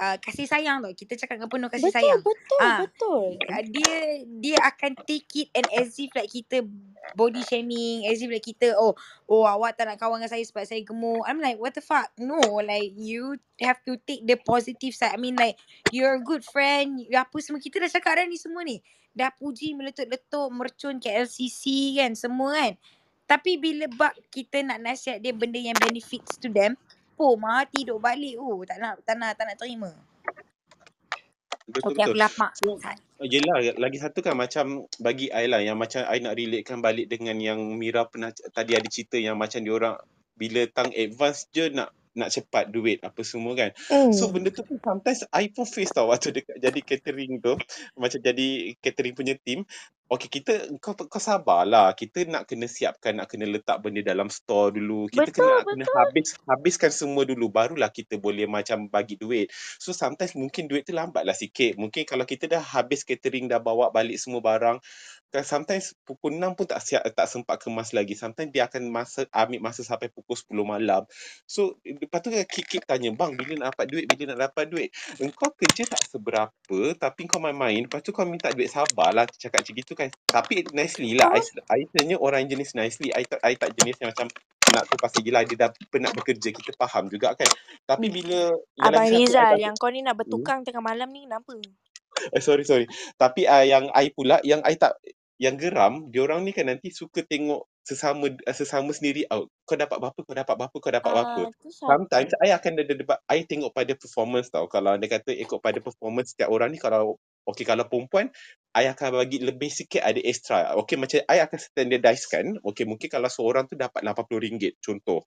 [0.00, 0.90] uh, kasih sayang tau.
[0.90, 2.20] Kita cakap dengan penuh kasih Betul, sayang.
[2.24, 3.22] betul, Ah, betul.
[3.36, 3.94] uh, dia
[4.40, 6.64] dia akan take it and as if like kita
[7.12, 8.96] body shaming, as if like kita oh
[9.28, 11.20] oh awak tak nak kawan dengan saya sebab saya gemuk.
[11.28, 12.08] I'm like what the fuck?
[12.16, 15.12] No, like you have to take the positive side.
[15.12, 15.60] I mean like
[15.92, 17.04] you're a good friend.
[17.12, 18.80] Apa semua kita dah cakap dah ni semua ni.
[19.10, 22.72] Dah puji meletup-letup, mercun KLCC kan semua kan.
[23.26, 26.74] Tapi bila bab kita nak nasihat dia benda yang benefits to them,
[27.20, 28.40] oh mati duk balik.
[28.40, 29.92] Oh tak nak tak nak tak nak terima.
[31.70, 32.16] Betul Okay, betul.
[32.16, 32.50] aku lapar.
[32.58, 37.12] So yelah lagi satu kan macam bagi I lah yang macam I nak relatekan balik
[37.12, 40.00] dengan yang Mira pernah tadi ada cerita yang macam diorang
[40.40, 43.70] bila tang advance je nak nak cepat duit apa semua kan.
[44.10, 44.34] So Hmm.
[44.34, 47.54] benda tu pun sometimes I pun face tau waktu dekat jadi catering tu.
[47.98, 49.62] Macam jadi catering punya team.
[50.10, 51.94] Okay kita kau kau sabarlah.
[51.94, 55.06] Kita nak kena siapkan nak kena letak benda dalam store dulu.
[55.06, 55.94] Kita Betul, kena kena betul.
[55.94, 59.54] habis habiskan semua dulu barulah kita boleh macam bagi duit.
[59.78, 61.78] So sometimes mungkin duit tu lambatlah sikit.
[61.78, 64.82] Mungkin kalau kita dah habis catering dah bawa balik semua barang
[65.46, 68.18] sometimes pukul 6 pun tak siap tak sempat kemas lagi.
[68.18, 71.06] Sometimes dia akan masa ambil masa sampai pukul 10 malam.
[71.46, 74.04] So lepas tu kik-kik tanya, "Bang, bila nak dapat duit?
[74.10, 74.90] Bila nak dapat duit?"
[75.22, 77.86] Engkau kerja tak seberapa tapi kau main-main.
[77.86, 80.08] Lepas tu kau minta duit sabarlah cakap macam gitu kan.
[80.26, 81.30] Tapi nicely lah.
[81.30, 83.14] I, I sebenarnya orang jenis nicely.
[83.14, 84.26] I tak I tak jenis yang macam
[84.70, 86.50] nak tu pasal gila dia dah penat bekerja.
[86.50, 87.50] Kita faham juga kan.
[87.86, 88.14] Tapi Hmm.
[88.14, 88.38] bila
[88.82, 90.20] Abang Rizal, yang kau ni nak hmm?
[90.26, 91.54] bertukang tengah malam ni kenapa?
[92.34, 92.86] Eh, sorry sorry.
[93.16, 94.98] Tapi uh, yang I pula yang I tak
[95.40, 99.48] yang geram, diorang ni kan nanti suka tengok sesama uh, sesama sendiri out.
[99.64, 100.20] Kau dapat berapa?
[100.20, 100.76] Kau dapat berapa?
[100.76, 101.10] Kau dapat?
[101.16, 102.44] Ah, tu Sometimes siapa?
[102.44, 103.18] I akan ada debat.
[103.24, 104.68] I tengok pada performance tau.
[104.68, 107.16] Kalau anda kata ikut pada performance setiap orang ni kalau
[107.48, 108.28] Okay, kalau perempuan,
[108.76, 110.76] I akan bagi lebih sikit ada extra.
[110.84, 112.60] Okay, macam I akan standardize kan.
[112.60, 115.24] Okay, mungkin kalau seorang tu dapat RM80, contoh.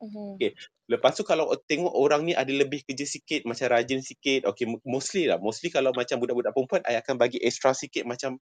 [0.00, 0.38] Mhm.
[0.38, 0.52] Okay.
[0.86, 4.46] Lepas tu kalau tengok orang ni ada lebih kerja sikit, macam rajin sikit.
[4.46, 5.42] Okay, mostly lah.
[5.42, 8.38] Mostly kalau macam budak-budak perempuan, I akan bagi extra sikit macam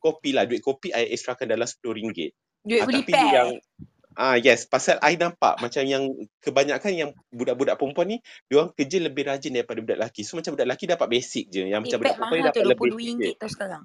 [0.00, 0.48] kopi lah.
[0.48, 2.32] Duit kopi, I extrakan dalam RM10.
[2.64, 3.88] Duit Ah, beli tapi yang pack.
[4.20, 6.10] Ah yes, pasal I nampak macam yang
[6.42, 8.18] kebanyakan yang budak-budak perempuan ni,
[8.50, 10.26] diorang kerja lebih rajin daripada budak lelaki.
[10.26, 11.62] So macam budak lelaki dapat basic je.
[11.70, 12.98] Yang Eh, macam budak perempuan ni dapat lebih sikit.
[12.98, 13.82] RM22 tau sekarang.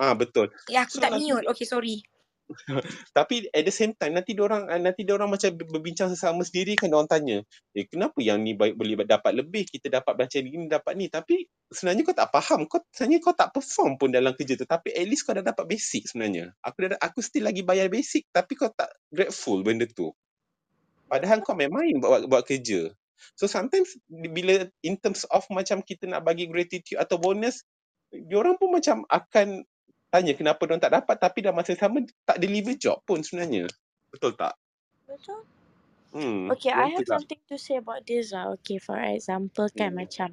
[0.00, 0.46] Ah betul.
[0.70, 1.44] Eh, aku So tak mute.
[1.50, 1.96] Okay, sorry.
[3.16, 6.74] tapi at the same time nanti diorang ah, nanti diorang macam ber- berbincang sesama sendiri
[6.74, 7.38] kan diorang tanya,
[7.74, 11.46] "Eh kenapa yang ni baik boleh dapat lebih, kita dapat macam ni dapat ni." Tapi
[11.70, 12.60] sebenarnya kau tak faham.
[12.66, 15.64] Kau sebenarnya kau tak perform pun dalam kerja tu, tapi at least kau dah dapat
[15.66, 16.52] basic sebenarnya.
[16.66, 20.10] Aku dah aku still lagi bayar basic tapi kau tak grateful benda tu.
[21.10, 22.94] Padahal kau main-main buat buat kerja.
[23.36, 27.66] So sometimes bila in terms of macam kita nak bagi gratitude atau bonus,
[28.14, 29.66] diorang pun macam akan
[30.10, 33.70] tanya kenapa diorang tak dapat tapi dalam masa sama tak deliver job pun sebenarnya.
[34.10, 34.58] Betul tak?
[35.06, 35.40] Betul.
[36.10, 37.22] Hmm, Okay, I have lah.
[37.22, 38.50] something to say about this lah.
[38.58, 40.02] Okay, for example kan Hmm.
[40.02, 40.28] macam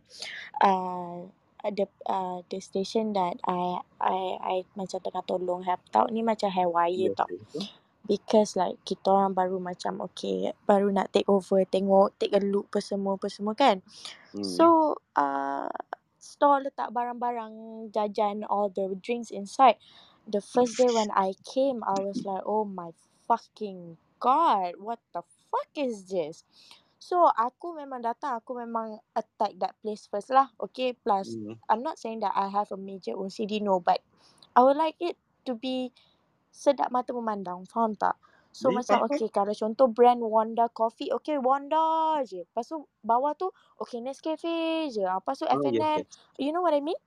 [0.58, 1.30] uh,
[1.70, 6.50] the uh, the station that I I I macam tengah tolong help out ni macam
[6.50, 7.30] haywire Yes, tau.
[7.30, 7.70] betul.
[8.08, 12.72] Because like kita orang baru macam okay baru nak take over tengok take a look
[12.72, 13.84] apa semua apa semua kan.
[14.34, 14.42] Hmm.
[14.42, 14.66] So
[15.14, 15.70] uh,
[16.28, 19.80] store letak barang-barang jajan all the drinks inside.
[20.28, 22.92] The first day when I came I was like oh my
[23.32, 26.44] fucking god what the fuck is this?
[27.00, 30.52] So aku memang datang aku memang attack that place first lah.
[30.60, 31.56] Okay plus Hmm.
[31.72, 34.04] I'm not saying that I have a major OCD no but
[34.52, 35.16] I would like it
[35.48, 35.96] to be
[36.52, 38.20] sedap mata memandang faham tak?
[38.58, 42.42] So macam okay kalau contoh brand Wanda Coffee okay Wanda je.
[42.50, 45.06] Lepas tu bawah tu okay Nescafe je.
[45.06, 46.08] Lepas tu Oh, yes, F&N yes.
[46.42, 46.98] you know what I mean?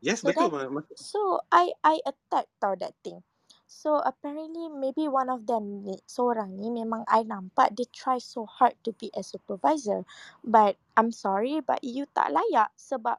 [0.00, 0.50] Yes, So betul.
[0.52, 3.22] ma- so I I attack tau that thing.
[3.66, 8.46] So apparently maybe one of them ni seorang ni memang I nampak dia try so
[8.46, 10.06] hard to be a supervisor.
[10.46, 13.18] But I'm sorry but you tak layak sebab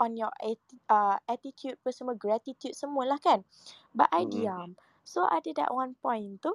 [0.00, 3.42] on your atti- uh, attitude apa semua gratitude semualah kan.
[3.96, 4.30] But I Hmm.
[4.30, 4.76] diam.
[5.06, 6.54] So ada that one point tu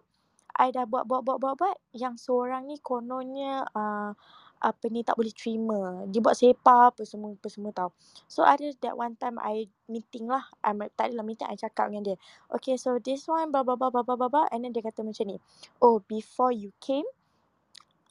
[0.62, 4.14] I dah buat buat buat buat buat yang seorang ni kononnya uh,
[4.62, 6.06] apa ni tak boleh terima.
[6.06, 7.90] Dia buat sepa apa semua apa semua tau.
[8.30, 10.46] So ada that one time I meeting lah.
[10.62, 12.18] I tak adalah meeting I cakap dengan dia.
[12.54, 15.34] Okay so this one blah blah blah blah blah blah and then dia kata macam
[15.34, 15.42] ni.
[15.82, 17.10] Oh before you came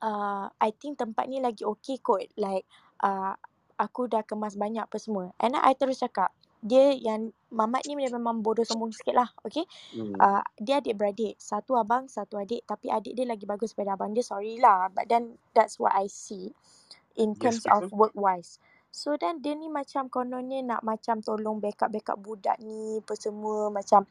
[0.02, 2.26] uh, I think tempat ni lagi okay kot.
[2.34, 2.66] Like
[3.06, 3.38] uh,
[3.78, 5.30] aku dah kemas banyak apa semua.
[5.38, 9.27] And then I terus cakap dia yang Mamat ni dia memang bodoh sombong sikit lah.
[9.42, 9.66] Okay.
[9.90, 10.14] Hmm.
[10.14, 11.35] Uh, dia adik-beradik.
[11.35, 12.62] Satu abang, satu adik.
[12.62, 14.23] Tapi adik dia lagi bagus daripada abang dia.
[14.23, 14.87] Sorry lah.
[14.94, 16.55] But then that's what I see
[17.18, 17.99] in Yes, terms of betul.
[17.99, 18.62] work wise.
[18.94, 23.70] So then dia ni macam kononnya nak macam tolong backup backup budak ni apa semua
[23.70, 24.03] macam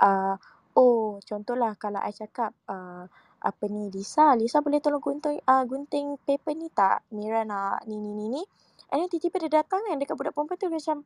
[0.00, 0.40] uh,
[0.72, 3.04] oh contohlah kalau I cakap uh,
[3.42, 7.04] apa ni Lisa, Lisa boleh tolong gunting uh, gunting paper ni tak?
[7.12, 8.42] Mira nak ni ni ni ni.
[8.92, 10.96] And then tiba-tiba dia datang kan dekat budak perempuan tu dia macam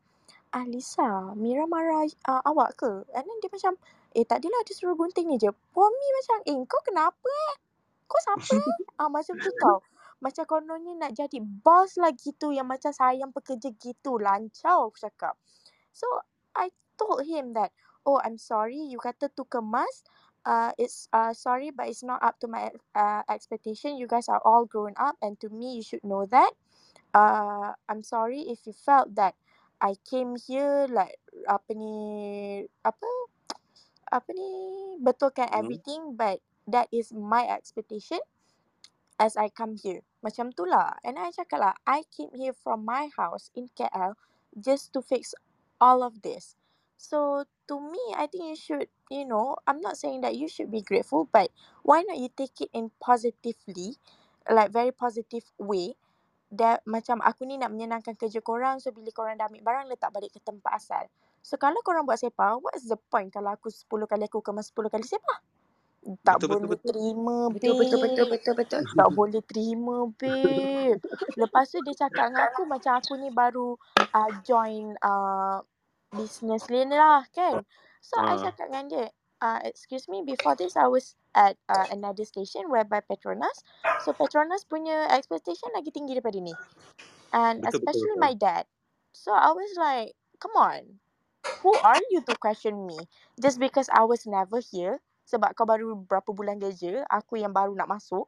[0.52, 2.92] ah Lisa, Mira marah uh, awak ke?
[3.14, 3.74] And then dia macam
[4.16, 5.50] eh tak adalah dia suruh gunting ni je.
[5.50, 7.54] Me macam eh kau kenapa eh?
[8.06, 8.78] Kau siapa eh?
[9.00, 9.82] Ah macam tu tau.
[10.22, 14.16] Macam kononnya nak jadi boss lah gitu yang macam sayang pekerja gitu.
[14.16, 15.34] Lancau aku cakap.
[15.92, 16.06] So
[16.56, 17.72] I told him that
[18.08, 20.06] oh I'm sorry you kata tu kemas.
[20.46, 23.98] Uh, it's uh, sorry but it's not up to my uh, expectation.
[23.98, 26.54] You guys are all grown up and to me you should know that.
[27.12, 29.34] Uh, I'm sorry if you felt that
[29.80, 31.94] I came here like apa ni
[32.84, 33.08] apa
[34.12, 34.48] apa ni
[35.02, 35.76] betulkan Hmm.
[35.76, 38.18] everything but that is my expectation
[39.18, 40.02] as I come here.
[40.24, 40.96] Macam tu lah.
[41.06, 44.16] And I cakap lah, I came here from my house in KL
[44.56, 45.32] just to fix
[45.80, 46.56] all of this.
[46.96, 50.72] So to me, I think you should, you know, I'm not saying that you should
[50.72, 51.52] be grateful, but
[51.84, 54.00] why not you take it in positively,
[54.48, 55.96] like very positive way.
[56.54, 60.14] That macam aku ni nak menyenangkan kerja korang, so bila korang dah ambil barang, letak
[60.14, 61.04] balik ke tempat asal.
[61.42, 64.70] So kalau korang buat sepah, what is the point kalau aku 10 kali aku kemas
[64.70, 65.38] 10 kali sepah?
[66.22, 66.92] Tak Betul, betul, boleh betul.
[66.92, 68.30] terima, Betul betul betul babe.
[68.30, 68.82] betul betul.
[68.94, 71.02] Tak boleh terima, babe.
[71.34, 73.74] Lepas tu dia cakap dengan aku macam aku ni baru
[74.14, 75.58] uh, join uh,
[76.14, 77.66] business ni lah kan.
[78.02, 78.38] So I Ah.
[78.38, 79.04] cakap dengan dia,
[79.42, 83.62] uh, excuse me, before this I was at uh, another station whereby Petronas.
[84.00, 86.56] So Petronas punya expectation lagi tinggi daripada ni.
[87.32, 88.22] And Betul, betul, especially betul.
[88.22, 88.66] my dad.
[89.12, 91.00] So I was like, come on.
[91.62, 93.08] Who are you to question me?
[93.40, 95.00] Just because I was never here.
[95.28, 98.26] Sebab kau baru berapa bulan kerja, aku yang baru nak masuk.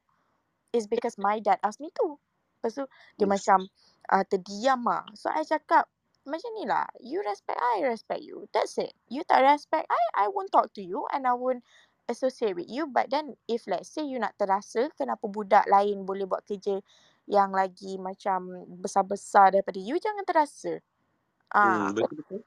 [0.73, 2.19] Is because my dad asked me to.
[2.61, 2.85] Lepas tu
[3.19, 3.31] dia Yes.
[3.31, 3.69] macam
[4.13, 5.07] uh, terdiam lah.
[5.19, 5.89] So I cakap,
[6.29, 6.87] macam ni lah.
[7.01, 8.47] You respect I, I respect you.
[8.53, 8.95] That's it.
[9.09, 11.65] You tak respect I, I won't talk to you and I won't
[12.09, 12.89] associate with you.
[12.89, 16.81] But then if let's say you nak terasa kenapa budak lain boleh buat kerja
[17.29, 20.81] yang lagi macam besar-besar daripada you, jangan terasa.
[21.53, 22.43] Ah, Hmm, betul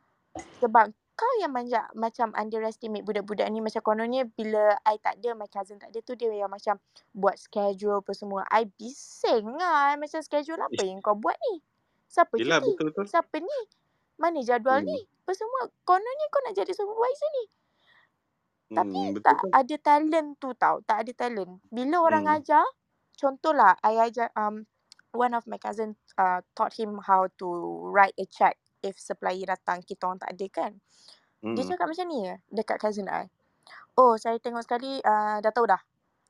[0.61, 5.45] sebab kau yang banyak macam underestimate budak-budak ni macam kononnya bila I tak ada, my
[5.45, 6.81] cousin tak ada tu dia yang macam
[7.13, 8.41] buat schedule apa semua.
[8.49, 9.93] I bising lah.
[9.93, 11.61] I macam schedule apa yang kau buat ni?
[12.09, 12.73] Siapa Yelah cuti?
[12.73, 13.05] betul betul.
[13.05, 13.59] Siapa ni?
[14.17, 14.89] Mana jadual Hmm.
[14.89, 14.97] ni?
[15.21, 15.61] Apa semua?
[15.85, 17.45] Kononnya kau nak jadi supervisor ni.
[18.71, 19.53] Tapi Hmm, tak betul.
[19.53, 20.79] ada talent tu tau.
[20.87, 21.59] Tak ada talent.
[21.71, 22.39] Bila orang Hmm.
[22.39, 22.63] ajar,
[23.19, 24.65] contohlah I ajar um
[25.11, 27.47] one of my cousin uh, taught him how to
[27.91, 30.71] write a check if supplier datang kita orang tak ada kan.
[31.51, 31.73] Dia Hmm.
[31.75, 33.27] cakap macam ni dekat cousin I.
[33.99, 35.81] Oh, saya tengok sekali uh, dah tahu dah.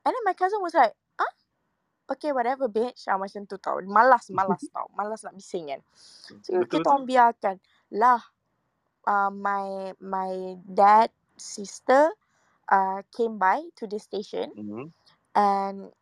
[0.06, 1.32] And then my cousin was like, ah,
[2.12, 3.06] okay whatever bitch.
[3.10, 3.78] Ah, macam tu tau.
[3.86, 4.90] Malas, malas tau.
[4.94, 5.80] Malas nak bising kan.
[6.44, 7.56] So Betul kita orang biarkan.
[7.96, 8.20] Lah,
[9.08, 12.12] uh, my my dad, sister
[12.72, 14.88] uh, came by to the station Hmm.
[15.36, 15.92] and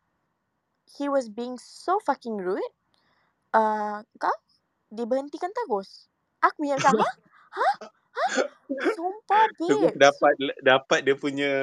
[0.87, 2.73] he was being so fucking rude.
[3.51, 4.31] Uh, kau
[4.91, 6.07] diberhentikan terus.
[6.39, 7.11] Aku yang macam, ha?
[7.51, 7.69] Ha?
[8.11, 8.27] Ha?
[8.95, 9.91] Sumpah, babe.
[9.95, 11.53] dapat dapat dia punya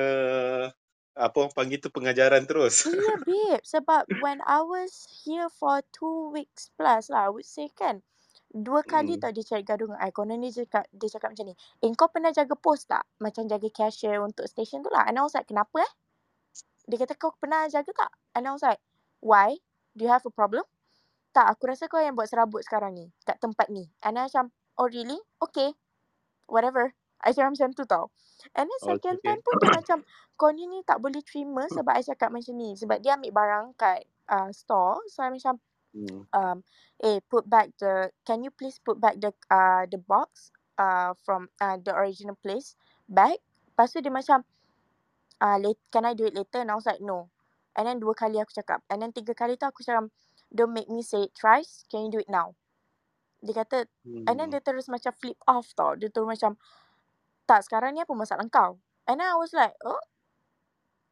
[1.19, 2.87] apa orang panggil tu pengajaran terus.
[2.87, 3.61] Iya, babe.
[3.65, 8.05] Sebab when I was here for two weeks plus lah, I would say kan.
[8.49, 9.29] Dua kali Hmm.
[9.29, 10.09] tau dia cari gaduh dengan I.
[10.09, 11.55] Konon dia cakap, dia cakap macam ni.
[11.85, 13.05] Eh, kau pernah jaga pos tak?
[13.21, 15.05] Macam jaga cashier untuk station tu lah.
[15.05, 15.93] And I was like, kenapa eh?
[16.89, 18.11] Dia kata, kau pernah jaga tak?
[18.33, 18.81] And I was like,
[19.21, 19.61] why?
[19.93, 20.65] Do you have a problem?
[21.37, 23.13] Tak, aku rasa kau yang buat serabut sekarang ni.
[23.29, 23.85] Kat tempat ni.
[24.01, 24.49] And I macam,
[24.81, 25.21] oh really?
[25.45, 25.77] Okay.
[26.49, 26.97] Whatever.
[27.21, 28.09] I cakap macam tu tau.
[28.57, 29.37] And then second okay.
[29.37, 29.99] time pun dia macam,
[30.41, 32.73] kau ni ni tak boleh terima sebab I cakap macam ni.
[32.79, 35.05] Sebab dia ambil barang kat uh, store.
[35.13, 35.61] So I macam,
[35.95, 36.29] Hmm.
[36.33, 36.63] um,
[37.03, 41.51] eh put back the, can you please put back the uh, the box uh, from
[41.61, 42.79] uh, the original place
[43.11, 43.43] back.
[43.75, 44.43] Lepas tu dia macam,
[45.43, 46.63] uh, late, can I do it later?
[46.63, 47.31] And I was like, no.
[47.79, 48.83] And then dua kali aku cakap.
[48.91, 50.11] And then tiga kali tu aku cakap,
[50.51, 51.87] don't make me say it thrice.
[51.87, 52.59] Can you do it now?
[53.39, 53.87] Dia kata,
[54.27, 54.59] and then Hmm.
[54.59, 55.95] dia terus macam flip off tau.
[55.95, 56.59] Dia terus macam,
[57.47, 58.83] tak sekarang ni apa masalah kau?
[59.07, 60.03] And then I was like, oh,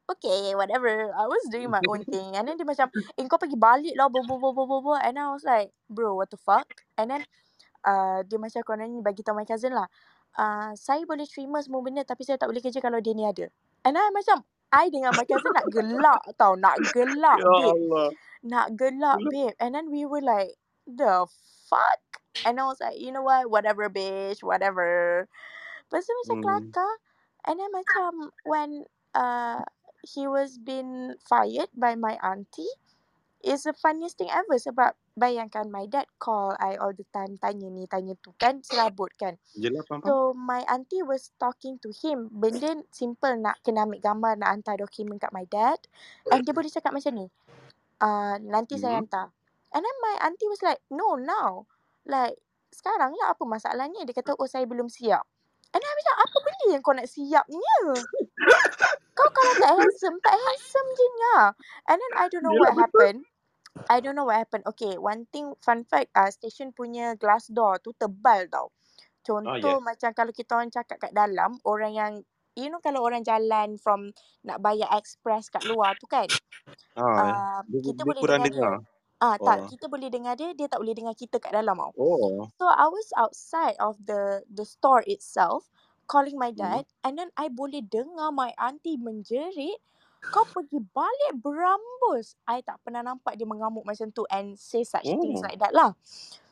[0.09, 1.11] okay, whatever.
[1.13, 2.35] I was doing my own thing.
[2.35, 4.93] And then dia macam, eh kau pergi balik lah, bo bo bo bo bo bo.
[4.99, 6.83] And I was like, bro, what the fuck?
[6.97, 7.21] And then,
[7.85, 9.87] uh, dia macam kononnya bagi tahu my cousin lah.
[10.37, 13.49] Uh, saya boleh terima semua benda tapi saya tak boleh kerja kalau dia ni ada.
[13.85, 16.55] And I macam, I dengan my cousin nak gelak tau.
[16.59, 17.77] Nak gelak, Ya babe.
[17.77, 18.09] Allah.
[18.45, 19.55] Nak gelak, babe.
[19.59, 20.55] And then we were like,
[20.87, 21.25] the
[21.69, 22.01] fuck?
[22.45, 23.49] And I was like, you know what?
[23.51, 24.43] Whatever, bitch.
[24.43, 25.25] Whatever.
[25.87, 26.43] Lepas tu macam Hmm.
[26.43, 26.93] kelakar.
[27.47, 29.63] And then macam when uh,
[30.03, 32.69] he was been fired by my auntie,
[33.41, 34.57] it's the funniest thing ever.
[34.59, 37.37] Sebab bayangkan my dad call I all the time.
[37.39, 38.61] Tanya ni, tanya tu kan.
[38.65, 39.37] Serabut kan.
[39.55, 40.03] Yelah faham.
[40.05, 42.31] So my auntie was talking to him.
[42.31, 45.79] Benda simple nak kena ambil gambar, nak hantar dokumen kat my dad.
[46.31, 47.27] And dia boleh cakap macam ni.
[47.99, 49.03] Uh, nanti saya Hmm.
[49.03, 49.33] hantar.
[49.73, 51.67] And then my auntie was like, no now.
[52.07, 52.39] Like,
[52.71, 54.05] sekarang lah apa masalahnya?
[54.07, 55.25] Dia kata, oh saya belum siap.
[55.75, 57.77] And I macam, apa benda yang kau nak siapnya?
[59.17, 61.37] Kau kalau tak handsome, tak handsome je nya.
[61.89, 62.77] And then I don't know Ya what betul.
[62.77, 63.25] happened.
[63.89, 64.65] I don't know what happened.
[64.75, 68.71] Okay, one thing, fun fact, uh, station punya glass door tu tebal tau.
[69.45, 69.81] Ah Contoh yes.
[69.83, 72.13] macam kalau kita orang cakap kat dalam, orang yang,
[72.57, 74.11] you know kalau orang jalan from
[74.45, 76.29] nak bayar express kat luar tu kan,
[76.95, 78.67] Ah, uh, dia, kita dia boleh kurang dengar dia.
[78.67, 78.73] dengar.
[79.21, 79.69] Ah tak, Oh.
[79.69, 81.93] kita boleh dengar dia, dia tak boleh dengar kita kat dalam tau.
[81.97, 82.49] Oh.
[82.61, 85.69] So I was outside of the the store itself
[86.07, 86.79] calling my Hmm.
[86.79, 89.77] dad and then I boleh dengar my auntie menjerit
[90.33, 92.35] kau pergi balik berambus.
[92.49, 95.45] I tak pernah nampak dia mengamuk macam tu and say such things Oh.
[95.45, 95.95] like that lah.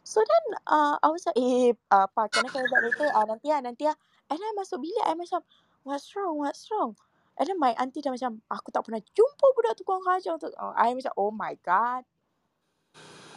[0.06, 3.10] So then uh, I was like, eh, uh, pa, you back later?
[3.14, 3.98] Uh, nanti lah, nanti lah.
[4.30, 5.42] And then I masuk bilik, I macam,
[5.86, 6.98] what's wrong, what's wrong?
[7.38, 10.38] And then my auntie dah macam, aku tak pernah jumpa budak tu kurang ajar.
[10.40, 10.50] Tu.
[10.56, 12.06] Uh, I macam, oh my god.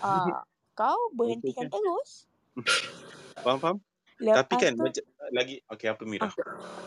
[0.02, 0.44] Uh,
[0.78, 2.28] kau berhentikan terus.
[3.44, 3.78] Faham, faham?
[4.18, 6.26] Tapi Lepas kan tu, macam lagi okay apa Mira?
[6.26, 6.34] ah,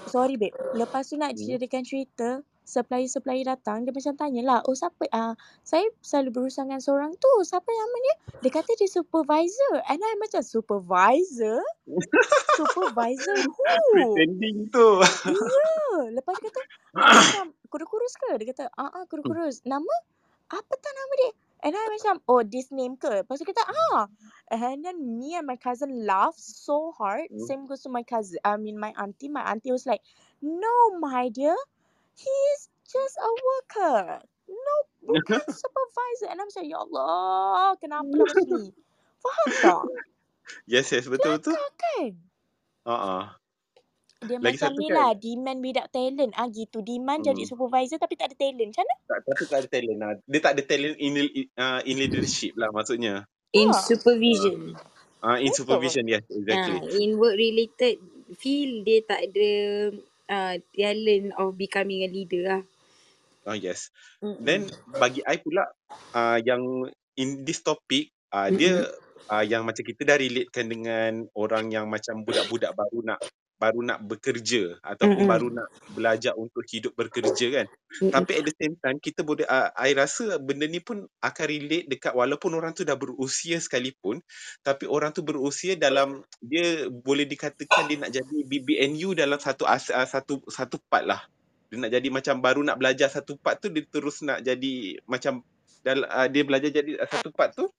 [0.06, 0.56] sorry babe.
[0.76, 1.40] Lepas tu nak Hmm.
[1.40, 7.12] dijadikan cerita, supplier-supplier datang, dia macam tanyalah, oh siapa, ah saya selalu berurusan dengan seorang
[7.16, 8.16] tu, siapa nama dia?
[8.44, 9.74] Dia kata dia supervisor.
[9.88, 11.60] And I macam, supervisor?
[12.60, 13.66] Supervisor who?
[13.96, 15.00] Pretending tu.
[15.32, 16.12] Ya.
[16.12, 16.62] Lepas tu kata,
[16.96, 18.30] macam kurus-kurus ke?
[18.44, 19.64] Dia kata, ah ah kurus-kurus.
[19.64, 19.96] Nama?
[20.52, 21.32] Apa tak nama dia?
[21.62, 23.22] And I macam, oh this name ke?
[23.22, 23.62] Lepas tu kata,
[23.94, 24.10] ah.
[24.50, 27.30] And then me and my cousin laugh so hard.
[27.30, 27.46] Hmm.
[27.46, 29.30] Same goes to my cousin, I mean my auntie.
[29.30, 30.02] My auntie was like,
[30.42, 31.56] no my dear,
[32.18, 34.26] he is just a worker.
[34.50, 36.34] No, bukan supervisor.
[36.34, 38.74] And I'm macam, ya Allah, kenapa lah macam ni?
[39.24, 39.84] Faham tak?
[40.66, 41.54] yes, yes, betul betul.
[41.54, 42.12] Kelakar kan?
[42.90, 43.26] Uh-uh.
[44.22, 46.32] Dia Lagi macam satu ni kan, lah, demand without talent.
[46.38, 47.50] Ah gitu, demand jadi hmm.
[47.50, 48.70] supervisor tapi tak ada talent.
[48.70, 48.96] Macam mana?
[49.10, 50.12] tak, tapi tak ada talent lah.
[50.30, 51.14] Dia tak ada talent in,
[51.58, 53.26] uh, in leadership lah maksudnya.
[53.52, 54.78] In Ha, supervision.
[55.22, 55.58] Uh, in betul.
[55.66, 56.78] supervision, yes, Ah, exactly.
[57.02, 57.98] in work related
[58.38, 59.50] field dia tak ada
[60.30, 62.62] uh, talent of becoming a leader lah.
[63.50, 63.90] Oh yes.
[64.22, 65.02] Then Mm-mm.
[65.02, 65.66] bagi I pula
[66.14, 66.86] uh, yang
[67.18, 68.86] in this topic uh, dia
[69.34, 73.20] uh, yang macam kita dah relatekan dengan orang yang macam budak-budak baru nak
[73.62, 75.30] baru nak bekerja ataupun Mm-mm.
[75.30, 77.68] baru nak belajar untuk hidup bekerja kan.
[77.70, 78.10] Mm-mm.
[78.10, 81.86] Tapi at the same time kita boleh uh, I rasa benda ni pun akan relate
[81.86, 84.26] dekat walaupun orang tu dah berusia sekalipun
[84.66, 89.94] tapi orang tu berusia dalam dia boleh dikatakan dia nak jadi BBNU dalam satu as,
[89.94, 91.22] uh, satu satu part lah.
[91.70, 95.46] Dia nak jadi macam baru nak belajar satu part tu dia terus nak jadi macam
[95.86, 97.70] dal, uh, dia belajar jadi satu part tu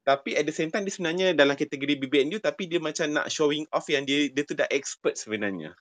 [0.00, 3.68] tapi at the same time dia sebenarnya dalam kategori BBNU tapi dia macam nak showing
[3.70, 5.76] off yang dia dia tu dah expert sebenarnya.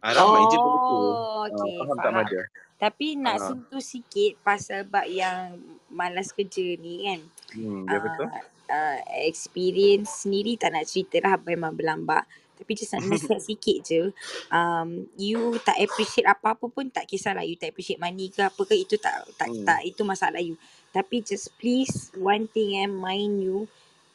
[0.00, 0.96] Ah, ramai je benda tu.
[0.96, 2.12] Oh, Ah, okay, faham tak.
[2.14, 2.40] Mada?
[2.80, 3.44] Tapi nak Ah.
[3.52, 5.60] sentuh sikit pasal bab yang
[5.92, 7.20] malas kerja ni kan.
[7.52, 8.24] Hmm, ya betul.
[8.24, 8.40] Uh,
[8.70, 8.98] uh,
[9.28, 12.24] experience sendiri tak nak cerita lah apa memang berlambak.
[12.56, 14.02] Tapi just nak nasihat sikit je.
[14.48, 17.44] Um, you tak appreciate apa-apa pun tak kisahlah.
[17.44, 19.68] You tak appreciate money ke apa ke itu tak tak Hmm.
[19.68, 20.56] tak itu masalah you.
[20.90, 23.68] Tapi just please one thing eh mind you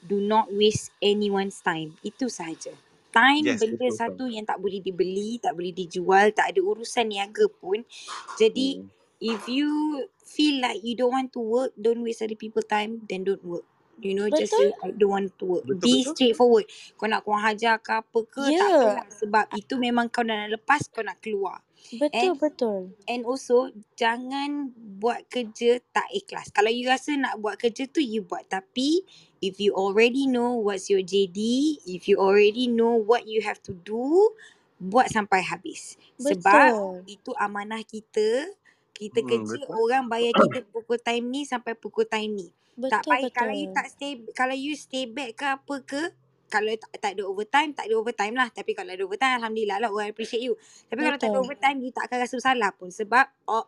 [0.03, 1.97] do not waste anyone's time.
[2.05, 2.76] Itu sahaja.
[3.15, 7.07] Time Yes, benda betul satu yang tak boleh dibeli, tak boleh dijual, tak ada urusan
[7.09, 7.82] niaga pun.
[8.38, 8.91] Jadi Hmm.
[9.23, 9.71] if you
[10.21, 13.65] feel like you don't want to work, don't waste other people time, then don't work.
[13.97, 14.59] You know, just Betul?
[14.59, 15.65] say I don't want to work.
[15.65, 16.15] Betul Be betul.
[16.15, 16.69] straightforward.
[16.99, 19.07] Kau nak kurang hajar ke apa ke, tak Ya, apalah.
[19.09, 21.64] Sebab itu memang kau dah nak lepas, kau nak keluar.
[21.93, 22.93] Betul And betul.
[23.05, 23.69] and also
[23.99, 26.49] jangan buat kerja tak ikhlas.
[26.53, 28.47] Kalau you rasa nak buat kerja tu you buat.
[28.49, 29.03] Tapi
[29.43, 31.39] if you already know what's your JD,
[31.86, 34.33] if you already know what you have to do,
[34.81, 35.99] buat sampai habis.
[36.17, 37.07] Sebab Betul.
[37.09, 38.49] itu amanah kita.
[38.95, 39.81] Kita Hmm, kerja betul.
[39.83, 42.47] orang bayar kita pukul time ni sampai pukul time ni.
[42.88, 43.75] Tak Betul payah kalau you betul.
[43.75, 46.03] tak stay kalau you stay back ke apa ke
[46.56, 49.89] kalau tak, tak ada overtime tak ada overtime lah tapi kalau ada overtime alhamdulillah lah
[49.91, 50.56] orang appreciate you
[50.88, 51.43] tapi kalau tak ada Betul.
[51.43, 53.26] overtime you tak akan rasa bersalah pun sebab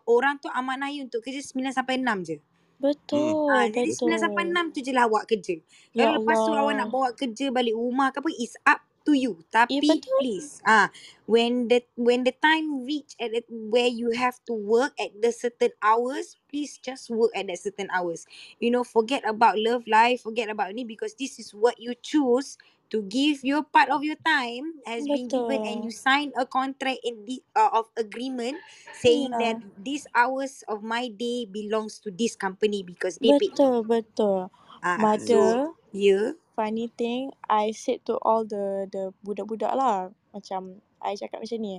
[0.08, 2.38] orang tu amanah you untuk kerja 9 sampai 6 je.
[2.78, 4.70] Betul Ah, jadi 9 sampai betul.
[4.70, 5.56] 6 tu je lah awak kerja.
[5.92, 9.16] Ya Kalau lepas tu awak nak bawa kerja balik rumah ke apa is up to
[9.16, 9.42] you.
[9.70, 10.20] Ya Tapi betul.
[10.20, 10.92] please ah
[11.26, 15.32] when the when the time reach at the, where you have to work at the
[15.32, 18.28] certain hours, please just work at that certain hours.
[18.60, 22.58] You know, forget about love life, forget about ni because this is what you choose
[22.92, 25.96] to give your part of your time has been given and you Betul.
[25.96, 28.58] sign a contract in the uh, of agreement
[28.92, 29.68] saying that Ya.
[29.78, 33.68] these hours of my day belongs to this company because they paid me.
[33.68, 34.50] Betul betul.
[34.84, 35.26] Ah, Hmm.
[35.28, 36.34] so Mother, yeah.
[36.58, 41.76] Funny thing, I said to all the the budak-budak lah, macam I cakap macam ni,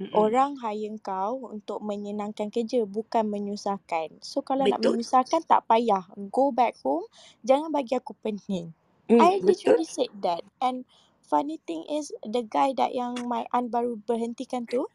[0.00, 0.24] Mm-mm.
[0.24, 4.18] orang hire kau untuk menyenangkan kerja bukan menyusahkan.
[4.24, 4.84] So kalau nak Betul.
[4.84, 6.10] menyusahkan tak payah.
[6.34, 7.06] Go back home,
[7.46, 8.74] jangan bagi aku pening.
[9.10, 9.78] Mm, I betul.
[9.78, 10.42] literally said that.
[10.58, 10.84] And
[11.22, 14.90] funny thing is the guy that yang my aunt baru berhentikan tu,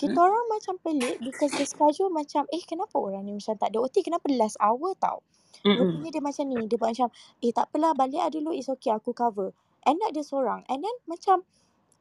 [0.00, 0.18] kita Mm-mm.
[0.18, 4.00] orang macam pelik because the schedule macam eh kenapa orang ni macam tak ada OT
[4.00, 5.20] kenapa last hour tau.
[5.60, 6.00] Mm-mm.
[6.00, 7.08] Rupanya dia macam ni, dia buat macam
[7.44, 9.52] eh tak apalah balik lah dulu it's okay aku cover.
[9.84, 10.64] And nak dia seorang.
[10.72, 11.44] And then macam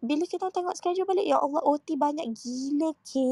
[0.01, 3.29] bila kita tengok schedule balik ya Allah OT banyak gila ke.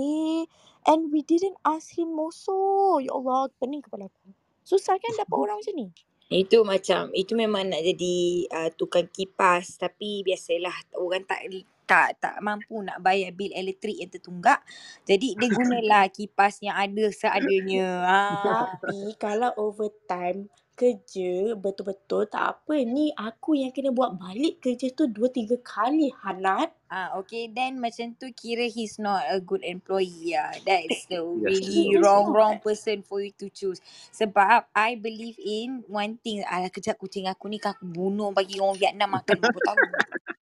[0.86, 3.00] And we didn't ask him also.
[3.02, 4.34] Ya Allah pening kepala aku.
[4.66, 5.88] Susah kan dapat orang macam ni?
[6.30, 8.18] Itu macam itu memang nak jadi
[8.54, 11.42] uh, tukang kipas tapi biasalah orang tak
[11.90, 14.62] tak tak mampu nak bayar bil elektrik yang tertunggak.
[15.10, 17.90] Jadi dia gunalah kipas yang ada seadanya.
[18.06, 18.70] Ah.
[18.78, 20.46] Tapi kalau overtime
[20.78, 26.14] kerja betul-betul tak apa ni aku yang kena buat balik kerja tu dua tiga kali
[26.22, 26.72] Hanat.
[26.90, 30.34] Ah, okay, then macam tu kira he's not a good employee.
[30.34, 33.78] Yeah, that's the really wrong wrong person for you to choose.
[34.10, 36.42] Sebab I believe in one thing.
[36.50, 39.86] Alah kejap kucing aku ni kan aku bunuh bagi orang Vietnam makan berapa tahu.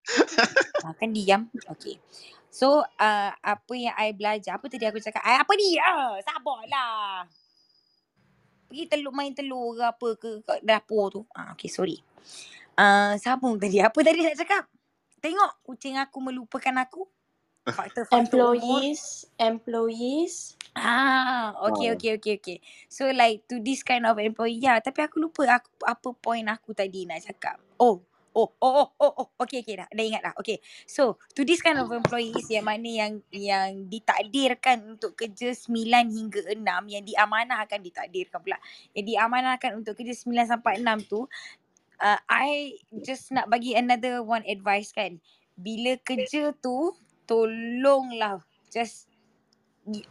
[0.88, 1.52] Makan diam.
[1.76, 2.00] Okay.
[2.48, 5.20] So, uh, apa yang I belajar, apa tadi aku cakap?
[5.28, 5.76] I, apa ni?
[5.84, 7.28] Ah, sabarlah.
[8.72, 11.22] Pergi telur main telur ke apa ke kat dapur tu.
[11.36, 12.00] Ah, okay, sorry.
[12.80, 13.84] Uh, sambung tadi.
[13.84, 14.64] Apa tadi nak cakap?
[15.28, 17.04] Tengok kucing aku melupakan aku.
[17.68, 18.16] Umur.
[18.16, 20.56] Employees, employees.
[20.72, 22.00] Ah, okay, Ah.
[22.00, 22.58] okay, okay, okay.
[22.88, 24.80] So like to this kind of employee, ya.
[24.80, 27.60] Tapi aku lupa aku apa point aku tadi nak cakap.
[27.76, 28.00] Oh,
[28.32, 29.28] oh, oh, oh, oh, oh.
[29.44, 30.34] Okay, okay dah, dah ingat dah.
[30.40, 30.64] Okay.
[30.88, 36.48] So to this kind of employees yang mana yang yang ditakdirkan untuk kerja 9 hingga
[36.48, 38.64] 6, yang diamanahkan ditakdirkan pula.
[38.96, 41.28] Yang diamanahkan untuk kerja 9 sampai 6 tu,
[42.02, 45.22] uh, I just nak bagi another one advice kan.
[45.58, 46.94] Bila kerja tu,
[47.26, 49.10] tolonglah just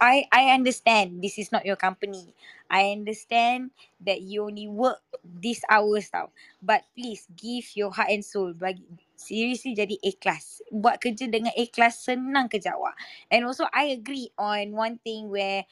[0.01, 2.33] I I understand this is not your company.
[2.67, 3.71] I understand
[4.03, 6.33] that you only work these hours tau.
[6.65, 8.83] But please give your heart and soul bagi
[9.15, 10.65] seriously jadi ikhlas.
[10.73, 12.97] Buat kerja dengan ikhlas senang kerja awak.
[13.29, 15.69] And also I agree on one thing where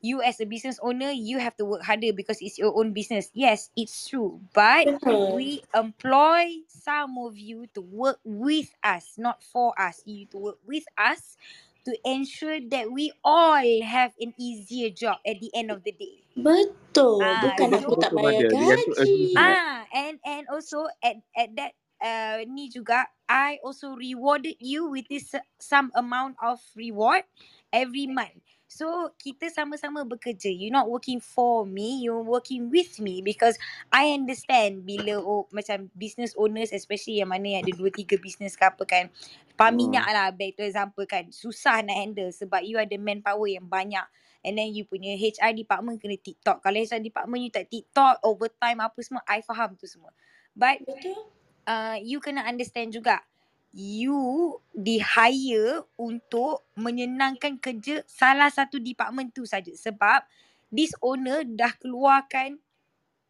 [0.00, 3.30] you as a business owner you have to work harder because it's your own business.
[3.34, 4.40] Yes, it's true.
[4.54, 5.34] But Betul.
[5.36, 10.02] we employ some of you to work with us, not for us.
[10.04, 11.36] You to work with us
[11.84, 16.20] to ensure that we all have an easier job at the end of the day.
[16.36, 17.20] Betul.
[17.20, 19.34] Ah, Bukan so aku tak bayar gaji.
[19.36, 25.06] ah and and also at at that uh ni juga I also rewarded you with
[25.06, 27.22] this uh, some amount of reward
[27.72, 28.42] every month.
[28.70, 30.46] So kita sama-sama bekerja.
[30.46, 33.58] You're not working for me, you're working with me because
[33.90, 38.54] I understand bila oh, macam business owners especially yang mana yang ada dua tiga business
[38.54, 39.10] ke apa kan.
[39.58, 41.34] Pam minyak lah back to example kan.
[41.34, 44.06] Susah nak handle sebab you ada manpower yang banyak.
[44.46, 46.62] And then you punya HR department kena TikTok.
[46.62, 50.14] Kalau HR department you tak TikTok, overtime apa semua, I faham tu semua.
[50.54, 51.26] But Betul.
[51.66, 53.18] uh, you kena understand juga
[53.70, 60.26] you di hire untuk menyenangkan kerja salah satu department tu saja sebab
[60.74, 62.58] this owner dah keluarkan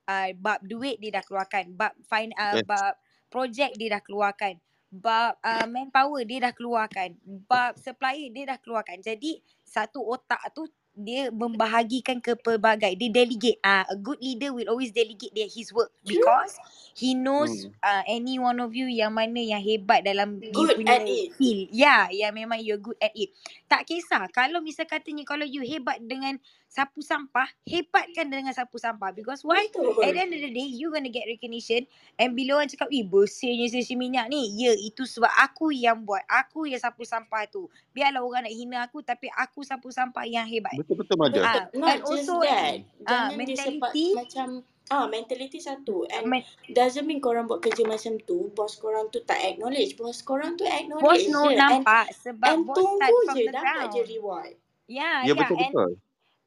[0.08, 2.64] uh, bab duit dia dah keluarkan bab fine uh, Yes.
[2.64, 2.94] bab
[3.28, 4.56] projek dia dah keluarkan
[4.90, 7.14] bab uh, manpower dia dah keluarkan
[7.46, 10.66] bab supplier dia dah keluarkan jadi satu otak tu
[11.02, 15.72] dia membahagikan ke pelbagai dia delegate ah a good leader will always delegate their his
[15.72, 16.56] work because
[16.94, 17.72] he knows Hmm.
[17.82, 21.32] uh, any one of you yang mana yang hebat dalam dia Good punya at it.
[21.36, 23.32] field ya yeah, yang memang you're good at it
[23.70, 26.34] tak kisah kalau misal katanya kalau you hebat dengan
[26.66, 30.10] sapu sampah hebatkan dengan sapu sampah because why at the Betul.
[30.10, 31.86] end of the day you gonna get recognition
[32.18, 36.26] and bila orang cakap ih bersihnya sesi minyak ni ya itu sebab aku yang buat
[36.26, 40.50] aku yang sapu sampah tu biarlah orang nak hina aku tapi aku sapu sampah yang
[40.50, 41.38] hebat Betul-betul Maja.
[41.38, 41.78] ah Betul.
[41.78, 42.74] Not and just also that.
[43.06, 44.48] ah Jangan dia sebab mentality macam
[44.90, 46.04] ah mentality satu.
[46.10, 49.94] And men, doesn't mean korang buat kerja macam tu bos korang tu tak acknowledge.
[49.96, 50.66] Bos korang tu
[50.98, 51.56] bos acknowledge no je.
[51.70, 54.54] And nampak sebab and bos start tunggu from je the dapat je ground reward.
[54.90, 55.90] Ya Ya ya and betul-betul.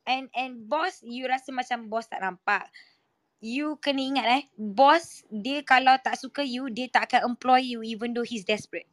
[0.05, 2.67] and and boss you rasa macam boss tak nampak.
[3.43, 7.79] You kena ingat eh boss dia kalau tak suka you dia tak akan employ you
[7.83, 8.87] even though he's desperate.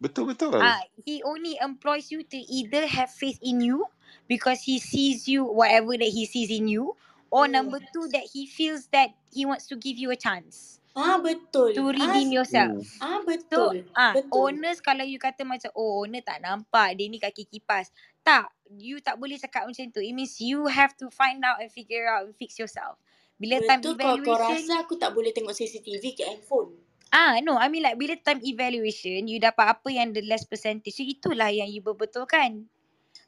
[0.00, 0.56] Betul-betul.
[0.60, 3.84] Ah, he only employs you to either have faith in you
[4.28, 6.96] because he sees you whatever that he sees in you,
[7.30, 11.22] or number two that he feels that he wants to give you a chance ah
[11.22, 12.82] betul to ah redeem yourself.
[12.98, 13.02] Hmm.
[13.02, 17.06] ah So, betul ah, betul owners kalau you kata macam oh owner tak nampak dia
[17.06, 17.94] ni kaki kipas.
[18.20, 20.02] Tak, you tak boleh cakap macam tu.
[20.02, 23.00] It means you have to find out and figure out and fix yourself.
[23.40, 26.76] Bila time betul kau kau evaluation rasa aku tak boleh tengok CCTV ke handphone
[27.10, 30.94] Ah no, I mean like bila time evaluation you dapat apa yang the less percentage
[30.94, 32.70] so itulah yang you berbetulkan.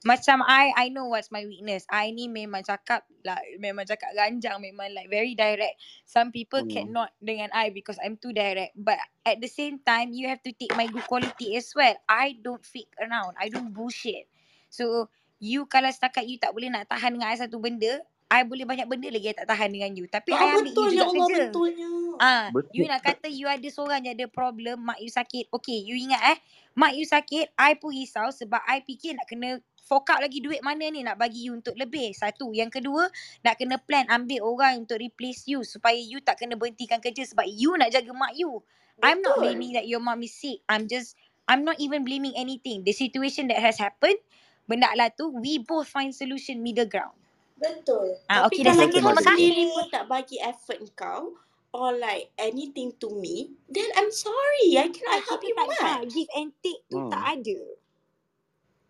[0.03, 1.87] Macam I I know what's my weakness.
[1.91, 5.79] I ni memang cakap like memang cakap ganjang memang like very direct.
[6.09, 6.71] Some people Hmm.
[6.71, 8.75] cannot dengan I because I'm too direct.
[8.79, 11.95] But at the same time you have to take my good quality as well.
[12.11, 13.39] I don't fake around.
[13.39, 14.27] I don't bullshit.
[14.71, 18.67] So you kalau setakat you tak boleh nak tahan dengan I satu benda, I boleh
[18.67, 20.07] banyak benda lagi yang tak tahan dengan you.
[20.11, 21.55] Tapi ah I ambil you betul ya juga Allah kerja.
[21.55, 21.89] betulnya
[22.21, 22.89] Ah, you Betul.
[22.89, 25.51] nak kata you ada seorang je ada problem, mak you sakit.
[25.51, 26.39] Okay, you ingat eh,
[26.79, 30.63] mak you sakit, I pun risau sebab I fikir nak kena fork out lagi duit
[30.63, 32.15] mana ni nak bagi you untuk lebih.
[32.15, 32.55] Satu.
[32.55, 33.11] Yang kedua,
[33.43, 37.45] nak kena plan ambil orang untuk replace you supaya you tak kena berhentikan kerja sebab
[37.51, 38.63] you nak jaga mak you.
[39.03, 39.43] I'm not Betul.
[39.43, 40.63] blaming that your mom is sick.
[40.71, 41.19] I'm just,
[41.51, 42.87] I'm not even blaming anything.
[42.87, 44.23] The situation that has happened,
[44.71, 47.19] benda lah tu, we both find solution middle ground.
[47.59, 48.19] Betul.
[48.31, 49.03] Ah, Tapi dah kalau sakit.
[49.03, 51.35] kau sendiri pun tak bagi effort kau
[51.73, 54.77] or like anything to me, then I'm sorry.
[54.79, 55.73] I cannot help you much.
[56.13, 57.11] give and take tu Hmm.
[57.11, 57.59] tak ada.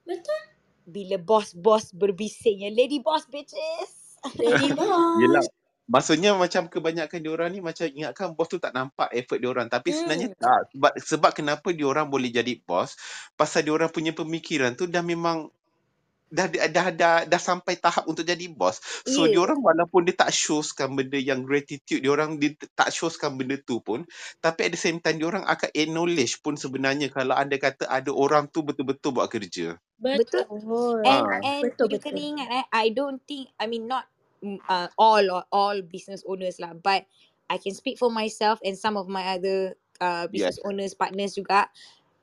[0.02, 0.51] Betul.
[0.84, 4.18] Bila bos-bos berbising yang lady boss bitches.
[4.38, 4.70] Lady
[5.20, 5.42] Yelah.
[5.42, 5.48] boss.
[5.86, 9.66] Maksudnya macam kebanyakan diorang ni macam ingatkan bos tu tak nampak effort diorang.
[9.68, 10.38] Tapi sebenarnya Hmm.
[10.38, 10.60] tak.
[10.72, 12.94] Sebab, sebab kenapa diorang boleh jadi bos,
[13.34, 15.50] pasal diorang punya pemikiran tu dah memang
[16.32, 18.80] dah dah dah, dah, dah sampai tahap untuk jadi bos.
[19.06, 19.30] So Yeah.
[19.30, 24.08] diorang walaupun dia tak showskan benda yang gratitude, diorang dia tak showskan benda tu pun,
[24.40, 28.48] tapi at the same time diorang akan acknowledge pun sebenarnya kalau anda kata ada orang
[28.50, 29.76] tu betul-betul buat kerja.
[30.00, 30.44] Betul.
[30.50, 31.00] Betul.
[31.04, 31.42] And Ah.
[31.42, 32.02] and Betul you betul.
[32.02, 34.06] kena ingat eh, I don't think I mean not
[34.44, 37.08] mm, uh, all or all business owners lah, but
[37.48, 39.74] I can speak for myself and some of my other
[40.04, 40.52] uh, Yes.
[40.52, 41.72] business owners partners juga.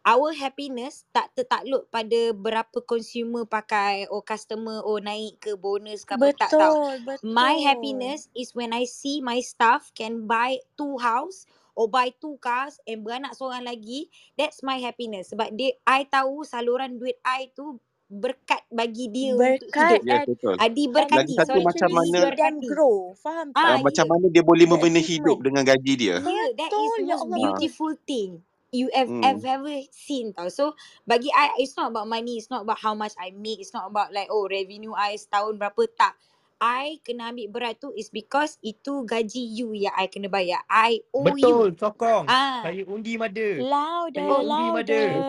[0.09, 6.17] Our happiness tak tertakluk pada berapa consumer pakai or customer or naik ke bonus ke
[6.17, 6.97] apa tak tahu.
[6.97, 7.29] Betul, betul.
[7.29, 11.45] My happiness is when I see my staff can buy two house
[11.77, 14.09] or buy two cars and beranak seorang lagi.
[14.33, 15.29] That's my happiness.
[15.29, 17.77] Sebab dia, I tahu saluran duit I tu
[18.09, 20.09] berkat bagi dia untuk Berkat hidup.
[20.09, 20.55] Yes, and betul.
[20.57, 21.17] Ah, and diberkati.
[21.21, 22.65] Lagi satu Sorry, macam mana diberkati.
[22.65, 23.13] grow.
[23.13, 23.77] Faham Ah, uh, tak?
[23.77, 23.85] ya.
[23.85, 26.15] macam mana dia boleh The membina hidup dengan gaji dia.
[26.17, 27.37] Ya, that is Betul, the ya most betul.
[27.37, 28.29] beautiful thing
[28.71, 29.21] you have Hmm.
[29.23, 30.49] have ever seen tau.
[30.51, 30.75] So
[31.07, 33.89] bagi I, it's not about money, it's not about how much I make, it's not
[33.89, 36.15] about like oh revenue I setahun berapa tak.
[36.59, 40.61] I kena ambil berat tu is because itu gaji you yang I kena bayar.
[40.69, 41.59] I owe you.
[41.59, 42.27] Betul, sokong.
[42.29, 43.69] Ah, Saya undi mother.
[44.15, 45.23] Saya Louder, undi mother.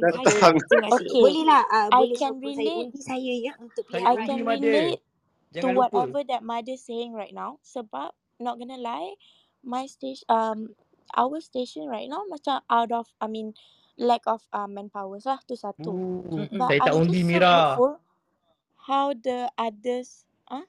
[0.00, 0.54] datang.
[0.92, 2.70] Okay, Boleh lah, uh, I boleh can sokong saya.
[2.70, 2.88] relate.
[2.88, 5.02] Undi saya ya untuk Saya I can relate
[5.62, 6.02] to Jangan lupa.
[6.08, 7.58] whatever that mother saying right now.
[7.66, 8.12] Sebab
[8.42, 9.16] not gonna lie,
[9.64, 10.74] my station, um,
[11.16, 13.54] our station right now macam out of, I mean,
[14.00, 15.90] lack of uh, manpower lah tu satu.
[15.92, 16.58] Uh, Mm-mm.
[16.58, 17.54] But saya tak undi just so Mira.
[18.82, 20.64] how the others, ah,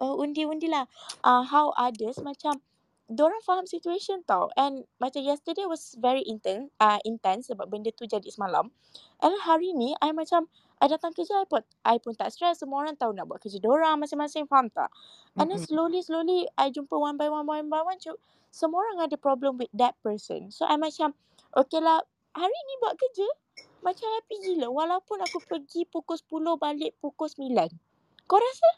[0.00, 0.86] uh, undi-undi lah.
[1.20, 2.62] Uh, how others macam
[3.08, 8.04] Diorang faham situation tau And macam yesterday was very intense uh, intense sebab benda tu
[8.04, 8.68] jadi semalam
[9.24, 12.62] And hari ni I macam I datang kerja I pun, I pun tak stress.
[12.62, 14.46] Semua orang tahu nak buat kerja diorang masing-masing.
[14.46, 14.90] Faham tak?
[15.34, 17.98] And then slowly slowly I jumpa one by one one by one
[18.48, 20.50] Semua orang ada problem with that person.
[20.54, 21.14] So I macam
[21.56, 22.04] Okay lah
[22.36, 23.28] Hari ni buat kerja
[23.80, 27.50] Macam happy gila Walaupun aku pergi pukul 10 Balik pukul 9
[28.28, 28.68] Kau rasa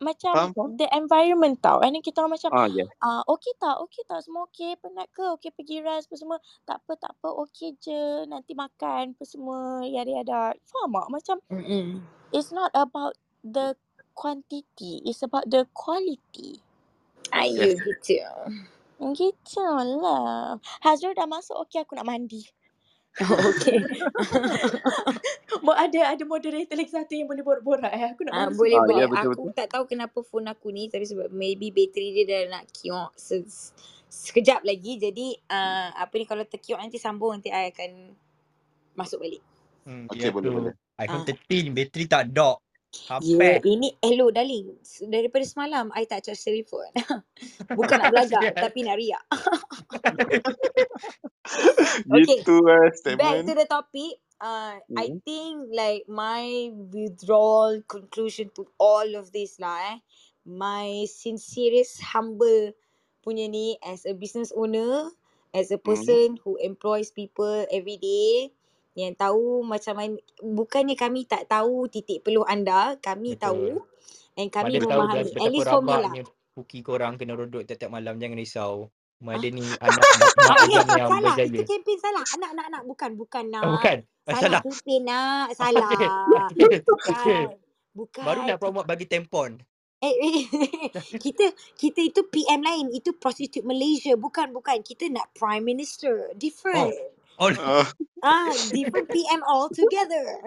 [0.00, 0.70] macam Faham, faham?
[0.78, 1.82] the environment tau.
[1.82, 2.88] And then kita orang macam, Ah, yes.
[3.00, 3.76] ah okey tak?
[3.84, 4.20] Okey tak?
[4.22, 4.78] Semua okey?
[4.78, 5.24] Penat ke?
[5.38, 6.38] Okey pergi rest apa semua?
[6.64, 7.28] Tak apa, tak apa.
[7.46, 8.26] Okey je.
[8.26, 9.82] Nanti makan apa semua.
[9.84, 10.54] Yada-yada.
[10.66, 11.08] Faham tak?
[11.10, 12.02] Macam Mm-mm.
[12.30, 13.74] it's not about the
[14.14, 15.02] quantity.
[15.04, 16.62] It's about the quality.
[17.34, 17.78] Ayu Yes.
[17.78, 18.18] gitu.
[18.98, 19.62] Gitu
[20.02, 20.58] lah.
[20.82, 21.54] Hazrul dah masuk.
[21.66, 22.42] Okey aku nak mandi.
[23.18, 23.82] Oh, okay.
[25.66, 28.14] Mo- ada ada moderator lagi satu yang boleh borak-borak eh.
[28.14, 28.96] Aku nak Ah, mandi boleh Ah, boleh.
[29.02, 32.64] ya Aku tak tahu kenapa phone aku ni tapi sebab maybe bateri dia dah nak
[32.70, 33.74] kiok se-
[34.06, 34.96] sekejap lagi.
[34.96, 37.90] Jadi uh, apa ni kalau terkiok nanti sambung nanti I akan
[38.94, 39.42] masuk balik.
[39.82, 40.74] Hmm, Okey, dia boleh, tu boleh.
[40.96, 41.34] iPhone Ah.
[41.34, 42.58] 13 bateri tak dok.
[42.88, 44.72] Ya, yeah, ini hello darling.
[45.04, 46.88] Daripada semalam I tak charge telefon.
[47.76, 49.20] Bukan nak belagak tapi nak riak.
[52.28, 52.44] Okay.
[52.44, 53.48] Eh Back statement.
[53.48, 54.20] to the topic.
[54.36, 55.18] Uh, I Hmm.
[55.24, 59.98] think like my withdrawal conclusion to all of this lah eh.
[60.44, 62.76] My sincerest humble
[63.24, 65.10] punya ni as a business owner,
[65.56, 66.12] as a Hmm.
[66.12, 68.52] person who employs people every day
[68.98, 73.40] yang tahu macam mana bukannya kami tak tahu titik peluh anda, kami Betul.
[73.40, 73.80] tahu
[74.36, 75.32] and kami Mana tahu memahami.
[75.32, 76.20] dah At least for me lah.
[76.56, 78.18] Puki korang kena rodok tiap-tiap malam.
[78.20, 78.74] Jangan risau.
[79.20, 81.34] Ada ni anak mak, yang salah.
[81.34, 81.60] Itu berjaya.
[81.64, 82.24] kempen salah.
[82.32, 82.82] Anak, anak, anak.
[82.86, 83.62] Bukan, bukan Oh, nak.
[83.74, 83.96] bukan.
[84.24, 84.60] Ah, Salah salah.
[84.62, 85.46] kempen nak.
[85.58, 85.88] Salah.
[85.90, 86.08] Okey.
[86.54, 86.78] Okey.
[86.84, 87.46] Bukan.
[87.98, 88.22] Bukan.
[88.22, 89.58] Baru nak promote bagi tempon.
[89.98, 90.38] Eh, eh,
[91.18, 92.94] kita kita itu PM lain.
[92.94, 94.14] Itu prostitute Malaysia.
[94.14, 94.78] Bukan, bukan.
[94.80, 96.30] Kita nak Prime Minister.
[96.30, 96.36] Oh.
[96.38, 96.94] Different.
[97.36, 97.50] Oh.
[97.58, 97.90] Ah,
[98.20, 100.38] Ah, different PM all together.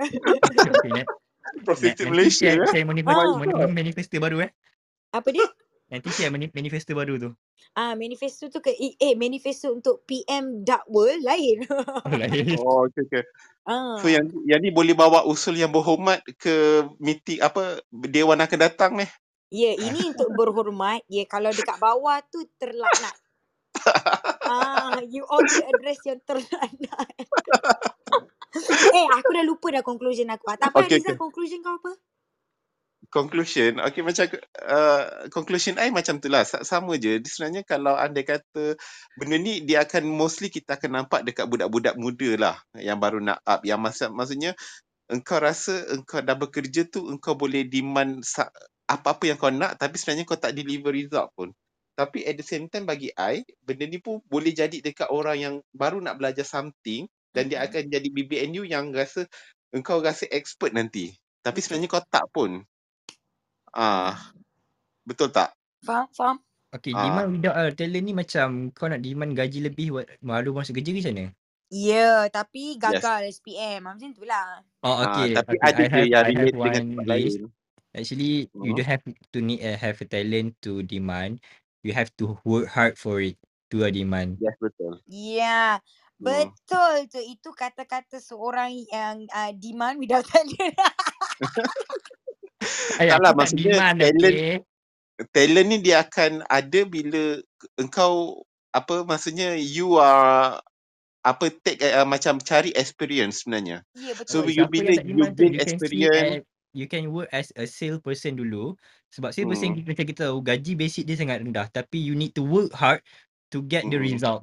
[1.62, 2.84] Prostitute Malaysia share, eh.
[2.84, 3.72] Oh my Ah, mani- god.
[3.74, 4.52] manifesto baru eh.
[5.12, 5.44] apa dia?
[5.92, 7.30] Nanti share mani- manifesto baru tu.
[7.76, 11.68] Ah, manifesto tu ke eh, eh manifesto untuk PM Dark World lain.
[12.08, 12.48] Oh, lain.
[12.64, 13.24] Oh, okay, okay.
[14.00, 14.16] So ah.
[14.16, 19.06] yang yang ni boleh bawa usul yang berhormat ke meeting apa dewan akan datang ni.
[19.52, 21.04] Ya, ini untuk berhormat.
[21.12, 23.16] Ya, kalau dekat bawah tu terlaknat.
[24.48, 27.12] Ah, you all will address yang terlaknat.
[28.96, 30.56] eh, aku dah lupa dah conclusion aku.
[30.56, 31.20] Tak apa, Okay, Rizal, okay.
[31.20, 31.92] conclusion kau apa?
[33.12, 34.24] Conclusion, okay macam
[34.64, 36.48] uh, conclusion I macam tu lah.
[36.48, 37.20] Sa- Sama je.
[37.28, 38.80] Sebenarnya kalau anda kata
[39.20, 43.44] benda ni dia akan mostly kita akan nampak dekat budak-budak muda lah yang baru nak
[43.44, 43.68] up.
[43.68, 44.52] Yang maksud, maksudnya
[45.12, 48.52] engkau rasa engkau dah bekerja tu engkau boleh demand sa-
[48.88, 51.50] apa-apa yang kau nak tapi sebenarnya kau tak deliver result pun.
[52.00, 55.56] Tapi at the same time bagi I, benda ni pun boleh jadi dekat orang yang
[55.76, 57.68] baru nak belajar something dan dia Mm-mm.
[57.72, 59.28] akan jadi BBNU yang rasa
[59.76, 61.14] engkau rasa expert nanti.
[61.44, 62.64] Tapi sebenarnya kau tak pun.
[63.72, 64.36] Ah,
[65.08, 65.56] betul tak?
[65.82, 66.38] Faham, faham.
[66.72, 67.04] Okay, Ah.
[67.04, 70.92] demand without a talent ni macam kau nak demand gaji lebih buat baru masuk kerja
[70.96, 71.26] ke macam mana?
[71.72, 73.04] Ya, yeah, tapi Yes.
[73.04, 73.88] gagal SPM.
[73.88, 74.64] Macam tu lah.
[74.84, 75.36] Oh, Ah, okay.
[75.36, 75.60] tapi okay.
[75.62, 77.38] ada I have, yang I have relate dengan one tempat list.
[77.40, 77.52] lain.
[77.92, 78.80] Actually, you Hmm.
[78.80, 81.44] don't have to need uh, have a talent to demand.
[81.84, 83.36] You have to work hard for it
[83.76, 84.40] to a demand.
[84.40, 85.04] Yes, betul.
[85.12, 85.84] Ya,
[86.18, 86.24] Hmm.
[86.24, 87.20] betul tu.
[87.20, 90.56] Itu kata-kata seorang yang uh, demand without talent.
[93.02, 94.58] Eh, Tak lah, maksudnya demand, talent okay?
[95.30, 97.38] talent ni dia akan ada bila
[97.78, 98.42] engkau
[98.74, 100.58] apa maksudnya you are
[101.22, 103.86] apa take uh, macam cari experience sebenarnya.
[103.94, 104.58] ya, So betul.
[104.58, 108.34] you Siapa bila you gain you experience, at, you can work as a sales person
[108.42, 108.74] dulu.
[109.14, 111.70] Sebab sales person hmm, kita, macam kita tahu, gaji basic dia sangat rendah.
[111.70, 113.06] Tapi you need to work hard
[113.54, 114.42] to get the hmm, result.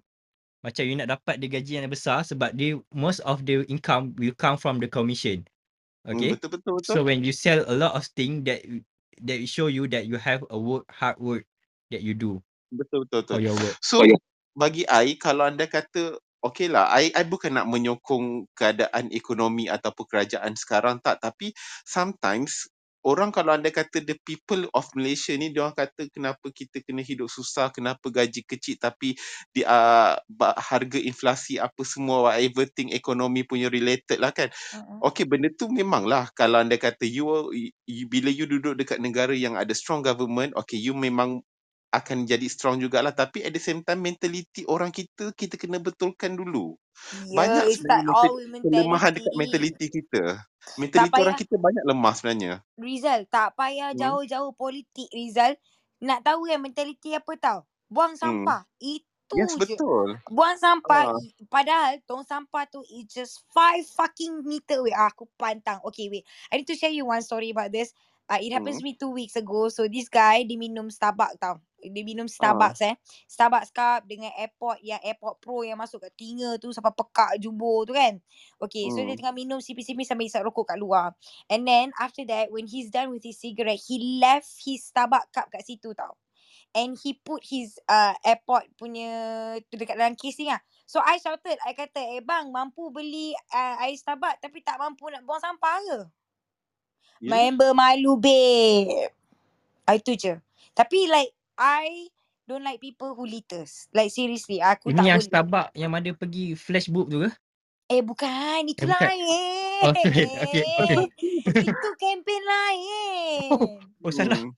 [0.62, 4.35] Macam you nak dapat the gaji yang besar sebab dia most of the income will
[4.39, 5.43] come from the commission.
[6.09, 6.31] Hmm, Okay?
[6.33, 6.95] betul betul betul.
[6.97, 8.65] So when you sell a lot of things that
[9.23, 11.45] that show you that you have a work hard work
[11.93, 12.41] that you do
[12.73, 13.37] Betul betul betul.
[13.37, 13.77] for your work.
[13.81, 13.97] So
[14.59, 20.07] bagi I kalau anda kata okay lah, I, I bukan nak menyokong keadaan ekonomi ataupun
[20.07, 21.19] kerajaan sekarang tak.
[21.23, 21.51] Tapi
[21.87, 22.71] sometimes
[23.09, 27.01] orang kalau anda kata the people of Malaysia ni dia orang kata kenapa kita kena
[27.01, 29.17] hidup susah, kenapa gaji kecil tapi
[29.51, 30.15] di uh,
[30.61, 34.53] harga inflasi apa semua whatever thing ekonomi punya related lah kan.
[34.77, 35.01] Mm-mm.
[35.09, 37.49] Okay benda tu memanglah kalau anda kata you,
[37.89, 41.41] you bila you duduk dekat negara yang ada strong government, okay you memang
[41.95, 46.36] akan jadi strong jugalah tapi at the same time mentality orang kita kita kena betulkan
[46.36, 46.76] dulu.
[47.11, 48.30] Ya, Banyak sebenarnya
[48.64, 49.86] kelemahan dekat mentality.
[49.93, 50.43] kita.
[50.95, 52.55] Tak Mentality orang payah kita banyak lemah sebenarnya.
[52.78, 53.97] Rizal, tak payah Hmm.
[53.97, 55.55] jauh-jauh politik Rizal.
[56.03, 57.61] Nak tahu kan mentality apa tau?
[57.86, 58.51] Buang Hmm.
[58.53, 58.66] sampah.
[58.82, 59.78] Itu Yes je.
[59.78, 60.18] betul.
[60.26, 61.07] Buang sampah.
[61.07, 61.14] Ah.
[61.14, 64.91] i- Padahal tong sampah tu is just five fucking meter away.
[64.97, 65.78] Ah, aku pantang.
[65.86, 66.26] Okay, wait.
[66.51, 67.95] I need to share you one story about this.
[68.26, 68.82] Uh, it happens Hmm.
[68.82, 69.70] to me two weeks ago.
[69.70, 71.62] So this guy, dia minum Starbucks tau.
[71.79, 72.35] Dia minum Ah.
[72.35, 72.95] Starbucks eh.
[73.31, 77.87] Starbucks cup dengan airport yang airport pro yang masuk kat telinga tu sampai pekak jubur
[77.87, 78.18] tu kan.
[78.59, 79.20] Okay, so dia Hmm.
[79.22, 81.14] tengah minum sipi-sipi sambil isap rokok kat luar.
[81.47, 85.47] And then after that, when he's done with his cigarette, he left his Starbucks cup
[85.55, 86.18] kat situ tau.
[86.76, 89.09] And he put his uh, airport punya
[89.72, 90.61] tu dekat dalam casing lah.
[90.85, 95.09] So I shouted, I kata, eh bang, mampu beli uh, air Starbucks tapi tak mampu
[95.09, 96.01] nak buang sampah ke?
[97.24, 97.29] Ya.
[97.31, 99.11] Main bermalu, babe.
[99.89, 100.37] Ah, itu je.
[100.76, 102.07] Tapi like, I
[102.47, 103.91] don't like people who litters.
[103.91, 105.29] Like seriously, aku Ini tak yang boleh.
[105.29, 107.31] Starbucks yang ada pergi flashbook tu ke?
[107.89, 109.01] Eh bukan, itu Eh bukan.
[109.01, 109.83] lain.
[109.83, 109.91] Oh.
[109.91, 110.65] Okay, okay.
[111.73, 113.49] itu kempen lain.
[114.05, 114.39] Oh, salah.
[114.39, 114.53] Hmm.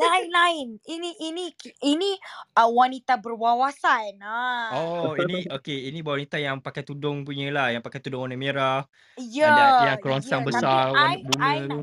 [0.00, 0.80] Lain-lain.
[0.80, 1.44] Ini ini
[1.84, 2.10] ini
[2.56, 4.16] uh, wanita berwawasan.
[4.24, 4.72] Ha.
[4.72, 5.92] Oh, ini okay.
[5.92, 8.88] Ini wanita yang pakai tudung punya lah, yang pakai tudung warna merah.
[9.20, 10.46] Ya, Ada yang kerongsang ya.
[10.48, 11.68] besar Tapi warna I bunga I tu.
[11.68, 11.82] nak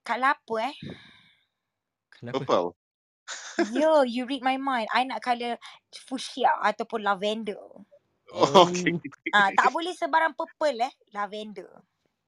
[0.00, 0.74] colour apa eh?
[2.20, 2.44] Kenapa?
[2.44, 2.76] Purple.
[3.60, 4.88] Yo, you read my mind.
[4.92, 5.56] I nak colour
[5.92, 7.60] fuchsia ataupun lavender.
[8.32, 8.68] Oh.
[8.70, 9.00] Okay.
[9.30, 11.70] Ah, tak boleh sebarang purple eh, lavender.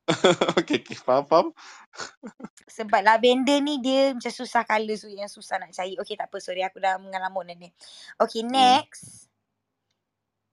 [0.59, 1.49] okay, okay, faham, faham.
[2.66, 5.99] Sebab lavender ni dia macam susah colour so yang susah nak cari.
[5.99, 7.68] Okay tak apa sorry aku dah mengalamun ni.
[8.18, 8.80] Okay Hmm.
[8.80, 9.28] next.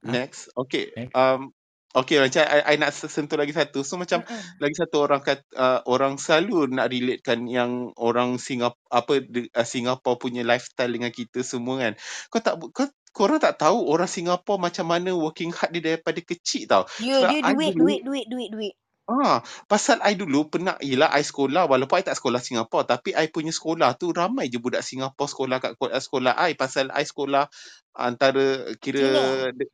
[0.03, 0.49] Next.
[0.55, 0.91] Okay.
[0.95, 1.15] Next.
[1.15, 1.53] Um,
[1.95, 3.81] okay, macam I, I nak sentuh lagi satu.
[3.81, 4.61] So macam Mm-mm.
[4.61, 9.67] lagi satu orang kat uh, orang selalu nak relatekan yang orang Singapura apa de, uh,
[9.67, 11.93] Singapore punya lifestyle dengan kita semua kan.
[12.29, 16.69] Kau tak kau korang tak tahu orang Singapore macam mana working hard dia daripada kecil
[16.69, 16.83] tau.
[17.01, 18.73] Ya Sebab dia I duit dulu duit duit duit duit.
[19.09, 23.33] Ah, pasal I dulu pernah yelah I sekolah walaupun I tak sekolah Singapore tapi I
[23.33, 27.49] punya sekolah tu ramai je budak Singapore sekolah kat ko- sekolah I pasal I sekolah
[27.97, 29.65] antara kira Sini.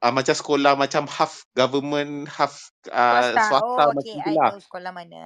[0.00, 3.42] Uh, macam sekolah macam half government half uh, Swasta.
[3.48, 4.50] swasta Oh macam okay lah.
[4.60, 5.20] sekolah mana.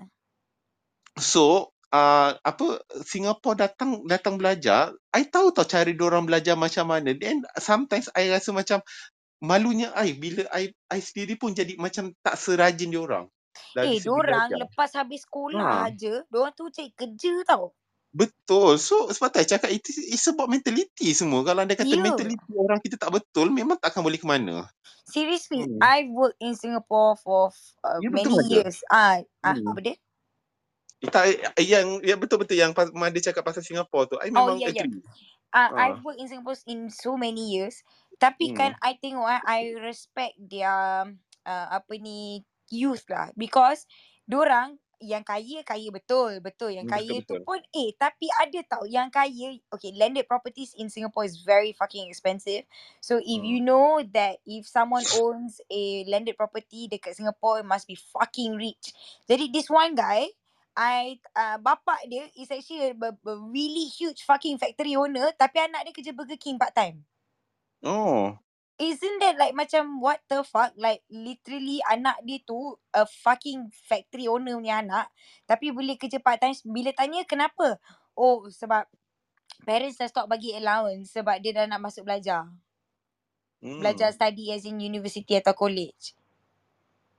[1.18, 7.14] So uh, apa Singapore datang datang belajar, I tahu tau cara orang belajar macam mana.
[7.14, 8.82] Then sometimes I rasa macam
[9.38, 13.30] malunya I bila I I sendiri pun jadi macam tak serajin dia orang
[13.78, 14.58] Eh dorang belajar.
[14.66, 15.86] lepas habis sekolah Ha.
[15.86, 17.70] aja, dorang tu cari kerja tau.
[18.14, 18.78] Betul.
[18.78, 21.42] So sebab tu I cakap it is it's about mentality semua.
[21.42, 21.98] Kalau anda kata Ya.
[21.98, 24.70] mentality orang kita tak betul, memang takkan boleh ke mana.
[25.04, 25.82] Seriously, Hmm.
[25.82, 27.50] I work in Singapore for
[27.84, 28.80] uh, Ya many betul years.
[28.90, 29.68] Ah, ah Hmm.
[29.68, 29.96] apa dia?
[31.04, 31.24] Tak,
[31.62, 34.84] yang yang betul-betul yang pas Mada cakap pasal Singapore tu, I Oh, memang ya, ya.
[34.84, 35.00] agree.
[35.54, 35.78] Uh, Ah.
[35.78, 37.82] I've worked in Singapore in so many years.
[38.20, 38.80] Tapi kan Hmm.
[38.84, 41.08] I tengok eh, I respect their
[41.46, 43.86] uh, apa ni youth lah because
[44.28, 47.42] dorang yang kaya kaya betul betul yang Hmm, kaya tu betul-betul.
[47.44, 52.08] pun eh tapi ada tau yang kaya okay landed properties in Singapore is very fucking
[52.08, 52.64] expensive
[53.04, 53.46] so if Hmm.
[53.46, 58.56] you know that if someone owns a landed property dekat Singapore it must be fucking
[58.56, 58.96] rich
[59.28, 60.32] jadi this one guy
[60.74, 65.62] I uh, bapak dia is actually a, a, a really huge fucking factory owner tapi
[65.62, 67.04] anak dia kerja Burger King part time
[67.82, 68.38] Oh.
[68.74, 70.74] Isn't that like macam what the fuck?
[70.74, 75.14] Like literally anak dia tu a fucking factory owner punya anak.
[75.46, 76.58] Tapi boleh kerja part time.
[76.66, 77.78] Bila tanya kenapa?
[78.18, 78.90] Oh sebab
[79.68, 82.50] parents dah stop bagi allowance sebab dia dah nak masuk belajar.
[83.78, 84.14] Belajar Hmm.
[84.14, 86.14] study as in university atau college.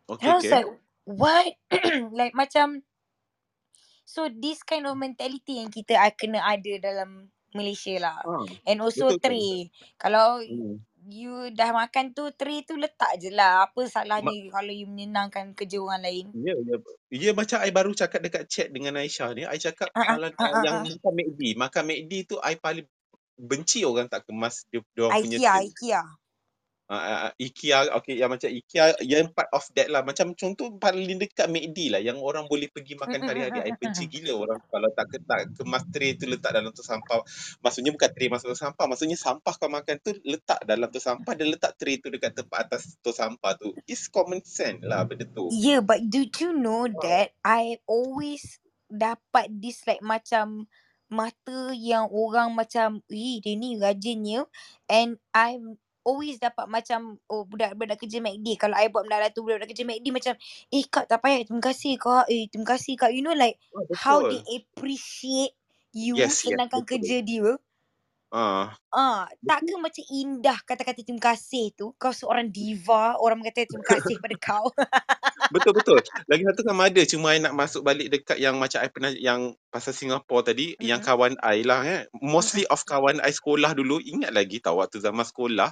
[0.09, 0.53] Okay, And I was okay.
[0.53, 0.67] like
[1.07, 1.55] what?
[2.19, 2.83] like macam
[4.03, 8.19] so this kind of mentality yang kita kena ada dalam Malaysia lah.
[8.23, 9.17] Ah, And also betul-betul.
[9.17, 9.71] tray.
[9.97, 10.77] Kalau Hmm.
[11.09, 13.69] You dah makan tu tray tu letak je lah.
[13.69, 13.85] Apa
[14.21, 16.27] Ma- salahnya kalau you menyenangkan kerja orang lain?
[16.35, 16.75] Ya, ya.
[17.13, 20.63] Ya macam I baru cakap dekat chat dengan Aisyah ni, I cakap ah, kalau ah,
[20.65, 22.87] yang makan McD, makan McD tu I paling
[23.39, 25.63] benci orang tak kemas dia, dia orang punya IKEA.
[25.63, 26.03] IKEA.
[26.85, 30.05] Uh, IKEA, okay, yang macam IKEA, yang part of that lah.
[30.05, 33.65] Macam contoh paling dekat McD lah, yang orang boleh pergi makan hari-hari.
[33.65, 36.85] I mm, benci gila orang kalau tak, ke- tak kemas tray tu letak dalam tu
[36.85, 37.25] sampah.
[37.65, 41.33] Maksudnya bukan tray masuk tu sampah, maksudnya sampah kau makan tu letak dalam tu sampah
[41.33, 43.73] dan letak tray tu dekat tempat atas tu sampah tu.
[43.89, 45.49] It's common sense lah benda tu.
[45.49, 48.57] Yeah, but do you know that I always
[48.89, 50.67] dapat this like macam
[51.07, 54.49] mata yang orang macam, eh dia ni rajinnya.
[54.89, 58.55] And I'm always dapat macam, oh budak-budak kerja McD.
[58.61, 60.33] Kalau I buat benda tu, budak-budak kerja McD macam,
[60.71, 62.25] eh kak tak payah, terima kasih kak.
[62.29, 63.11] Eh terima kasih kak.
[63.11, 65.57] You know like Ah, how they appreciate
[65.95, 66.99] you Yes, yes, senangkan betul.
[66.99, 67.57] kerja dia.
[68.35, 71.95] Ah, Ah, tak ke macam indah kata-kata terima kasih tu?
[71.95, 74.67] Kau seorang diva, orang mengatakan terima kasih pada kau.
[75.55, 76.01] Betul betul.
[76.25, 79.53] Lagi satu kan ada cuma I nak masuk balik dekat yang macam I pernah yang
[79.69, 80.83] pasal Singapore tadi mm-hmm.
[80.89, 82.01] yang kawan I lah eh.
[82.17, 82.73] Mostly Mm-mm.
[82.73, 85.69] of kawan I sekolah dulu ingat lagi tahu waktu zaman sekolah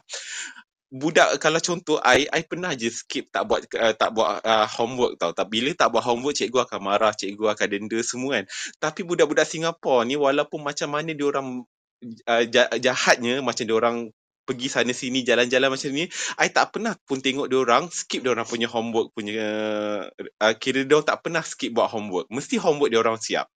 [0.93, 5.17] budak kalau contoh I I pernah je skip tak buat uh, tak buat uh, homework
[5.17, 5.33] tau.
[5.33, 8.45] Tak bila tak buat homework cikgu akan marah, cikgu akan denda semua kan.
[8.77, 11.65] Tapi budak-budak Singapore ni walaupun macam mana dia orang
[12.27, 12.43] uh,
[12.79, 13.97] jahatnya macam dia orang
[14.43, 18.35] pergi sana sini jalan-jalan macam ni I tak pernah pun tengok dia orang skip dia
[18.35, 19.39] orang punya homework punya
[20.11, 23.47] uh, kira dia orang tak pernah skip buat homework mesti homework dia orang siap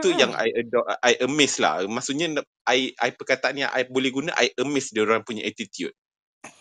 [0.00, 0.16] tu Mm-mm.
[0.16, 4.56] yang I adore, I amaze lah maksudnya I I perkataan yang I boleh guna I
[4.56, 5.92] amaze dia orang punya attitude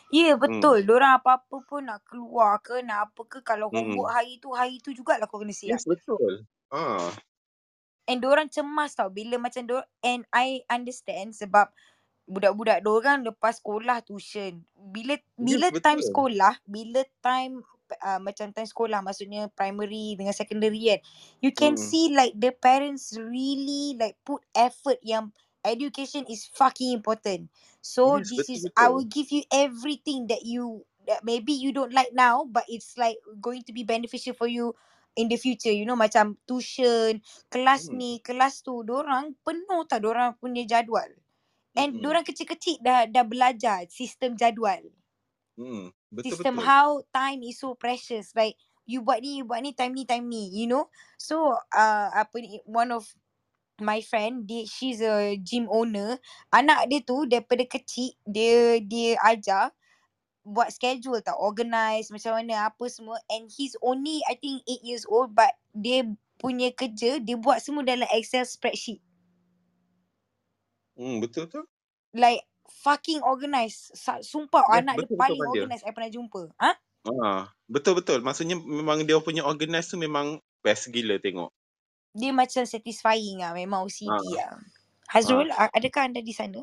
[0.09, 0.41] Ya yeah, hmm.
[0.41, 0.89] betul.
[0.89, 3.93] Diorang apa-apa pun nak keluar ke nak apa ke kalau Hmm.
[3.93, 5.77] homework hari tu hari tu jugalah kau kena siap.
[5.77, 7.13] yes betul ah
[8.09, 11.69] And diorang cemas tau bila macam diorang and I understand sebab
[12.25, 14.65] budak-budak diorang lepas sekolah tuition.
[14.73, 17.61] Bila bila yes time betul sekolah, bila time
[18.01, 21.01] uh, macam time sekolah maksudnya primary dengan secondary kan.
[21.45, 21.85] You can hmm.
[21.85, 25.29] see like the parents really like put effort yang
[25.61, 27.53] education is fucking important.
[27.85, 31.53] So yes this betul is I betul will give you everything that you that maybe
[31.53, 34.77] you don't like now but it's like going to be beneficial for you
[35.19, 35.71] in the future.
[35.75, 37.19] You know macam tuition,
[37.51, 37.99] kelas hmm.
[37.99, 38.87] ni, kelas tu.
[38.87, 41.11] Diorang penuh tau diorang punya jadual.
[41.75, 42.01] And Hmm.
[42.01, 44.87] diorang kecil-kecil dah dah belajar sistem jadual.
[45.59, 45.91] Hmm.
[46.07, 48.31] betul Sistem betul how time is so precious.
[48.31, 48.55] Like
[48.87, 50.47] you buat ni, you buat ni, time ni, time ni.
[50.55, 50.87] You know?
[51.19, 53.11] So uh, apa ni, one of
[53.79, 56.19] my friend, dia, she's a gym owner.
[56.51, 59.75] Anak dia tu daripada kecil, dia dia ajar
[60.45, 61.37] buat schedule tau.
[61.39, 63.19] Organize macam mana, apa semua.
[63.29, 66.05] And he's only I think 8 years old but dia
[66.39, 69.01] punya kerja, dia buat semua dalam Excel spreadsheet.
[70.97, 71.61] hmm betul tu
[72.13, 73.93] Like fucking organized.
[73.97, 76.41] Sa- Sumpah yes anak dia betul betul paling Madia organized I pernah jumpa.
[76.61, 76.71] Ha?
[77.07, 77.41] ah
[77.73, 81.49] betul betul maksudnya memang dia punya organize tu memang best gila tengok
[82.13, 83.53] Dia macam satisfying lah.
[83.53, 84.51] Memang OCD ah lah.
[85.25, 86.59] ah Hazrul, a- adakah anda di sana?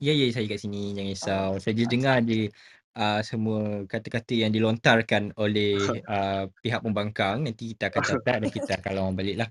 [0.00, 0.96] Ya, ya saya kat sini.
[0.96, 1.48] Jangan Oh, risau.
[1.60, 1.92] Saya je okay.
[1.92, 2.48] dengar dia
[2.96, 5.76] uh, semua kata-kata yang dilontarkan oleh
[6.14, 7.46] uh, pihak pembangkang.
[7.46, 9.48] Nanti kita akan catat dan kita akan lawan balik lah.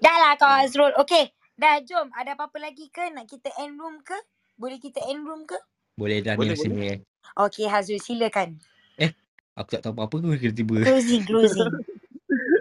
[0.00, 0.60] Dah lah kau Hmm.
[0.64, 0.92] Hazrul.
[1.00, 1.30] Okay.
[1.54, 2.10] Dah jom.
[2.10, 3.14] Ada apa-apa lagi ke?
[3.14, 4.18] Nak kita end room ke?
[4.58, 5.54] Boleh kita end room ke?
[5.94, 6.98] Boleh dah ni boleh rasanya.
[7.38, 8.58] Okay Hazrul silakan.
[8.98, 9.14] Eh,
[9.54, 10.82] aku tak tahu apa-apa ke tiba-tiba.
[10.82, 11.70] Closing, closing.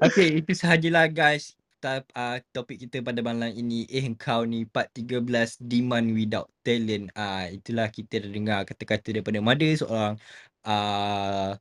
[0.03, 1.55] Okay, itu sahajalah guys.
[1.83, 7.11] Ta uh, topik kita pada malam ini, "Eh kau ni part 13 demand without talent."
[7.11, 10.15] Ah itulah kita dah dengar kata-kata daripada Mada seorang
[10.63, 11.51] uh,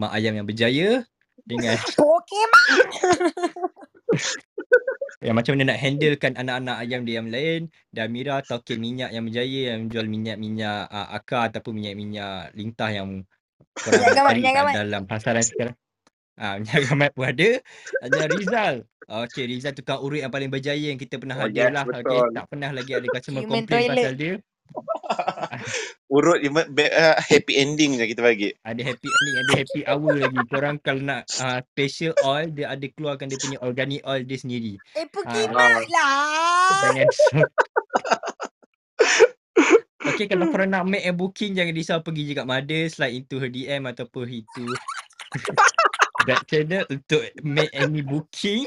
[0.00, 1.04] mak ayam yang berjaya
[1.44, 2.88] dengan Pokemon.
[5.26, 7.60] yang macam mana nak handlekan anak-anak ayam dia yang lain
[7.90, 13.26] dan Mira token minyak yang berjaya yang menjual minyak-minyak uh, akar ataupun minyak-minyak lintah yang
[13.82, 14.40] korang
[14.72, 15.76] dalam pasaran sekarang.
[16.38, 17.48] Ah, minyak gamat pun ada.
[18.06, 18.74] Ada Rizal.
[19.08, 21.84] Okey, Rizal tukang urut yang paling berjaya yang kita pernah Oh, hadir yes, lah.
[21.84, 22.28] Okey, betul.
[22.30, 23.96] tak pernah lagi ada customer Human complain toilet.
[23.98, 24.34] pasal dia.
[26.12, 28.52] Urut uh, happy ending je kita bagi.
[28.64, 30.38] Ada happy ending, ada happy hour lagi.
[30.48, 34.76] Korang kalau nak uh, special oil, dia ada keluarkan dia punya organic oil dia sendiri.
[34.94, 35.56] Eh Ah, Pokemon
[35.88, 36.70] lah.
[36.84, 37.08] Jangan
[40.08, 43.36] Okay, kalau korang nak make a booking, jangan risau pergi je kat Mada, slide into
[43.38, 44.64] her DM ataupun itu
[46.26, 48.66] that channel untuk make any booking.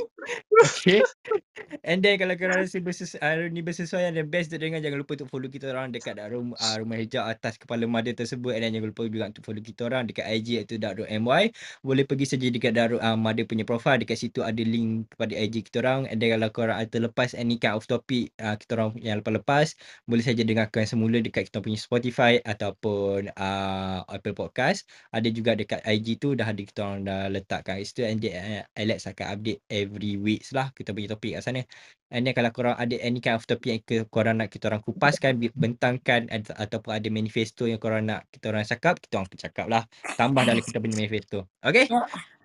[0.62, 1.02] Okay.
[1.82, 5.30] And then kalau korang rasa berses, uh, ni bersesuaian dan best dengar, jangan lupa untuk
[5.34, 8.54] follow kita orang dekat rum, uh, rumah hijau atas kepala Mada tersebut.
[8.54, 11.44] And then jangan lupa juga untuk follow kita orang dekat IG iaitu dark.my.
[11.82, 13.98] Boleh pergi saja dekat dark uh, Mada punya profile.
[13.98, 16.06] Dekat situ ada link kepada IG kita orang.
[16.14, 19.74] And then kalau korang ada terlepas any kind of topic uh, kita orang yang lepas-lepas,
[20.06, 24.86] boleh saja dengarkan semula dekat kita punya Spotify ataupun uh, Apple Podcast.
[25.10, 28.34] Ada juga dekat IG tu dah ada kita orang dah letakkan kat situ and then
[28.38, 31.62] uh, Alex akan update every week lah kita punya topik kat sana.
[32.12, 34.84] And then kalau korang ada any kind of topik yang ke, korang nak kita orang
[34.84, 39.66] kupaskan, bentangkan at- ataupun ada manifesto yang korang nak kita orang cakap, kita orang cakap
[39.72, 39.84] lah.
[40.20, 41.48] Tambah dalam kita punya manifesto.
[41.64, 41.88] Okay?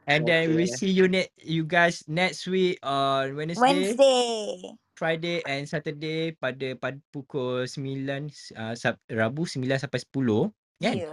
[0.06, 0.78] And then we Okay.
[0.78, 3.58] see you ne- you guys next week on Wednesday.
[3.58, 4.70] Wednesday.
[4.96, 10.94] Friday and Saturday pada pada pukul 9 uh, Sab- Rabu 9 sampai 10 kan?
[10.96, 11.12] Ya.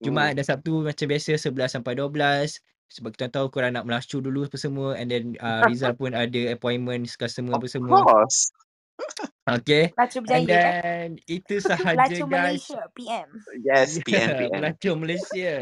[0.00, 0.36] Jumaat Hmm.
[0.40, 2.58] dan Sabtu macam biasa 11 sampai 12
[2.88, 6.40] sebab kita tahu korang nak melacu dulu apa semua and then uh, Rizal pun ada
[6.50, 8.02] appointment customer apa Of semua.
[8.02, 8.50] course.
[9.48, 9.88] Okay.
[9.96, 10.60] Lacu And berjaya kan?
[10.84, 12.68] then itu sahaja Lacu guys.
[12.68, 13.28] Malaysia PM.
[13.64, 14.52] Yes, PM, Yeah, PM.
[14.52, 15.54] Pelacur Malaysia.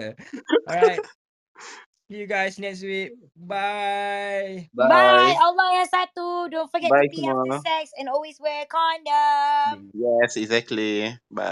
[0.66, 1.04] Alright.
[2.06, 3.14] See you guys next week.
[3.38, 4.66] Bye.
[4.74, 4.90] Bye.
[4.90, 5.34] Bye.
[5.38, 6.50] Allah yang satu.
[6.50, 9.94] Don't forget Bye to pee after sex and always wear condom.
[9.94, 11.14] Yes, exactly.
[11.30, 11.46] Bye.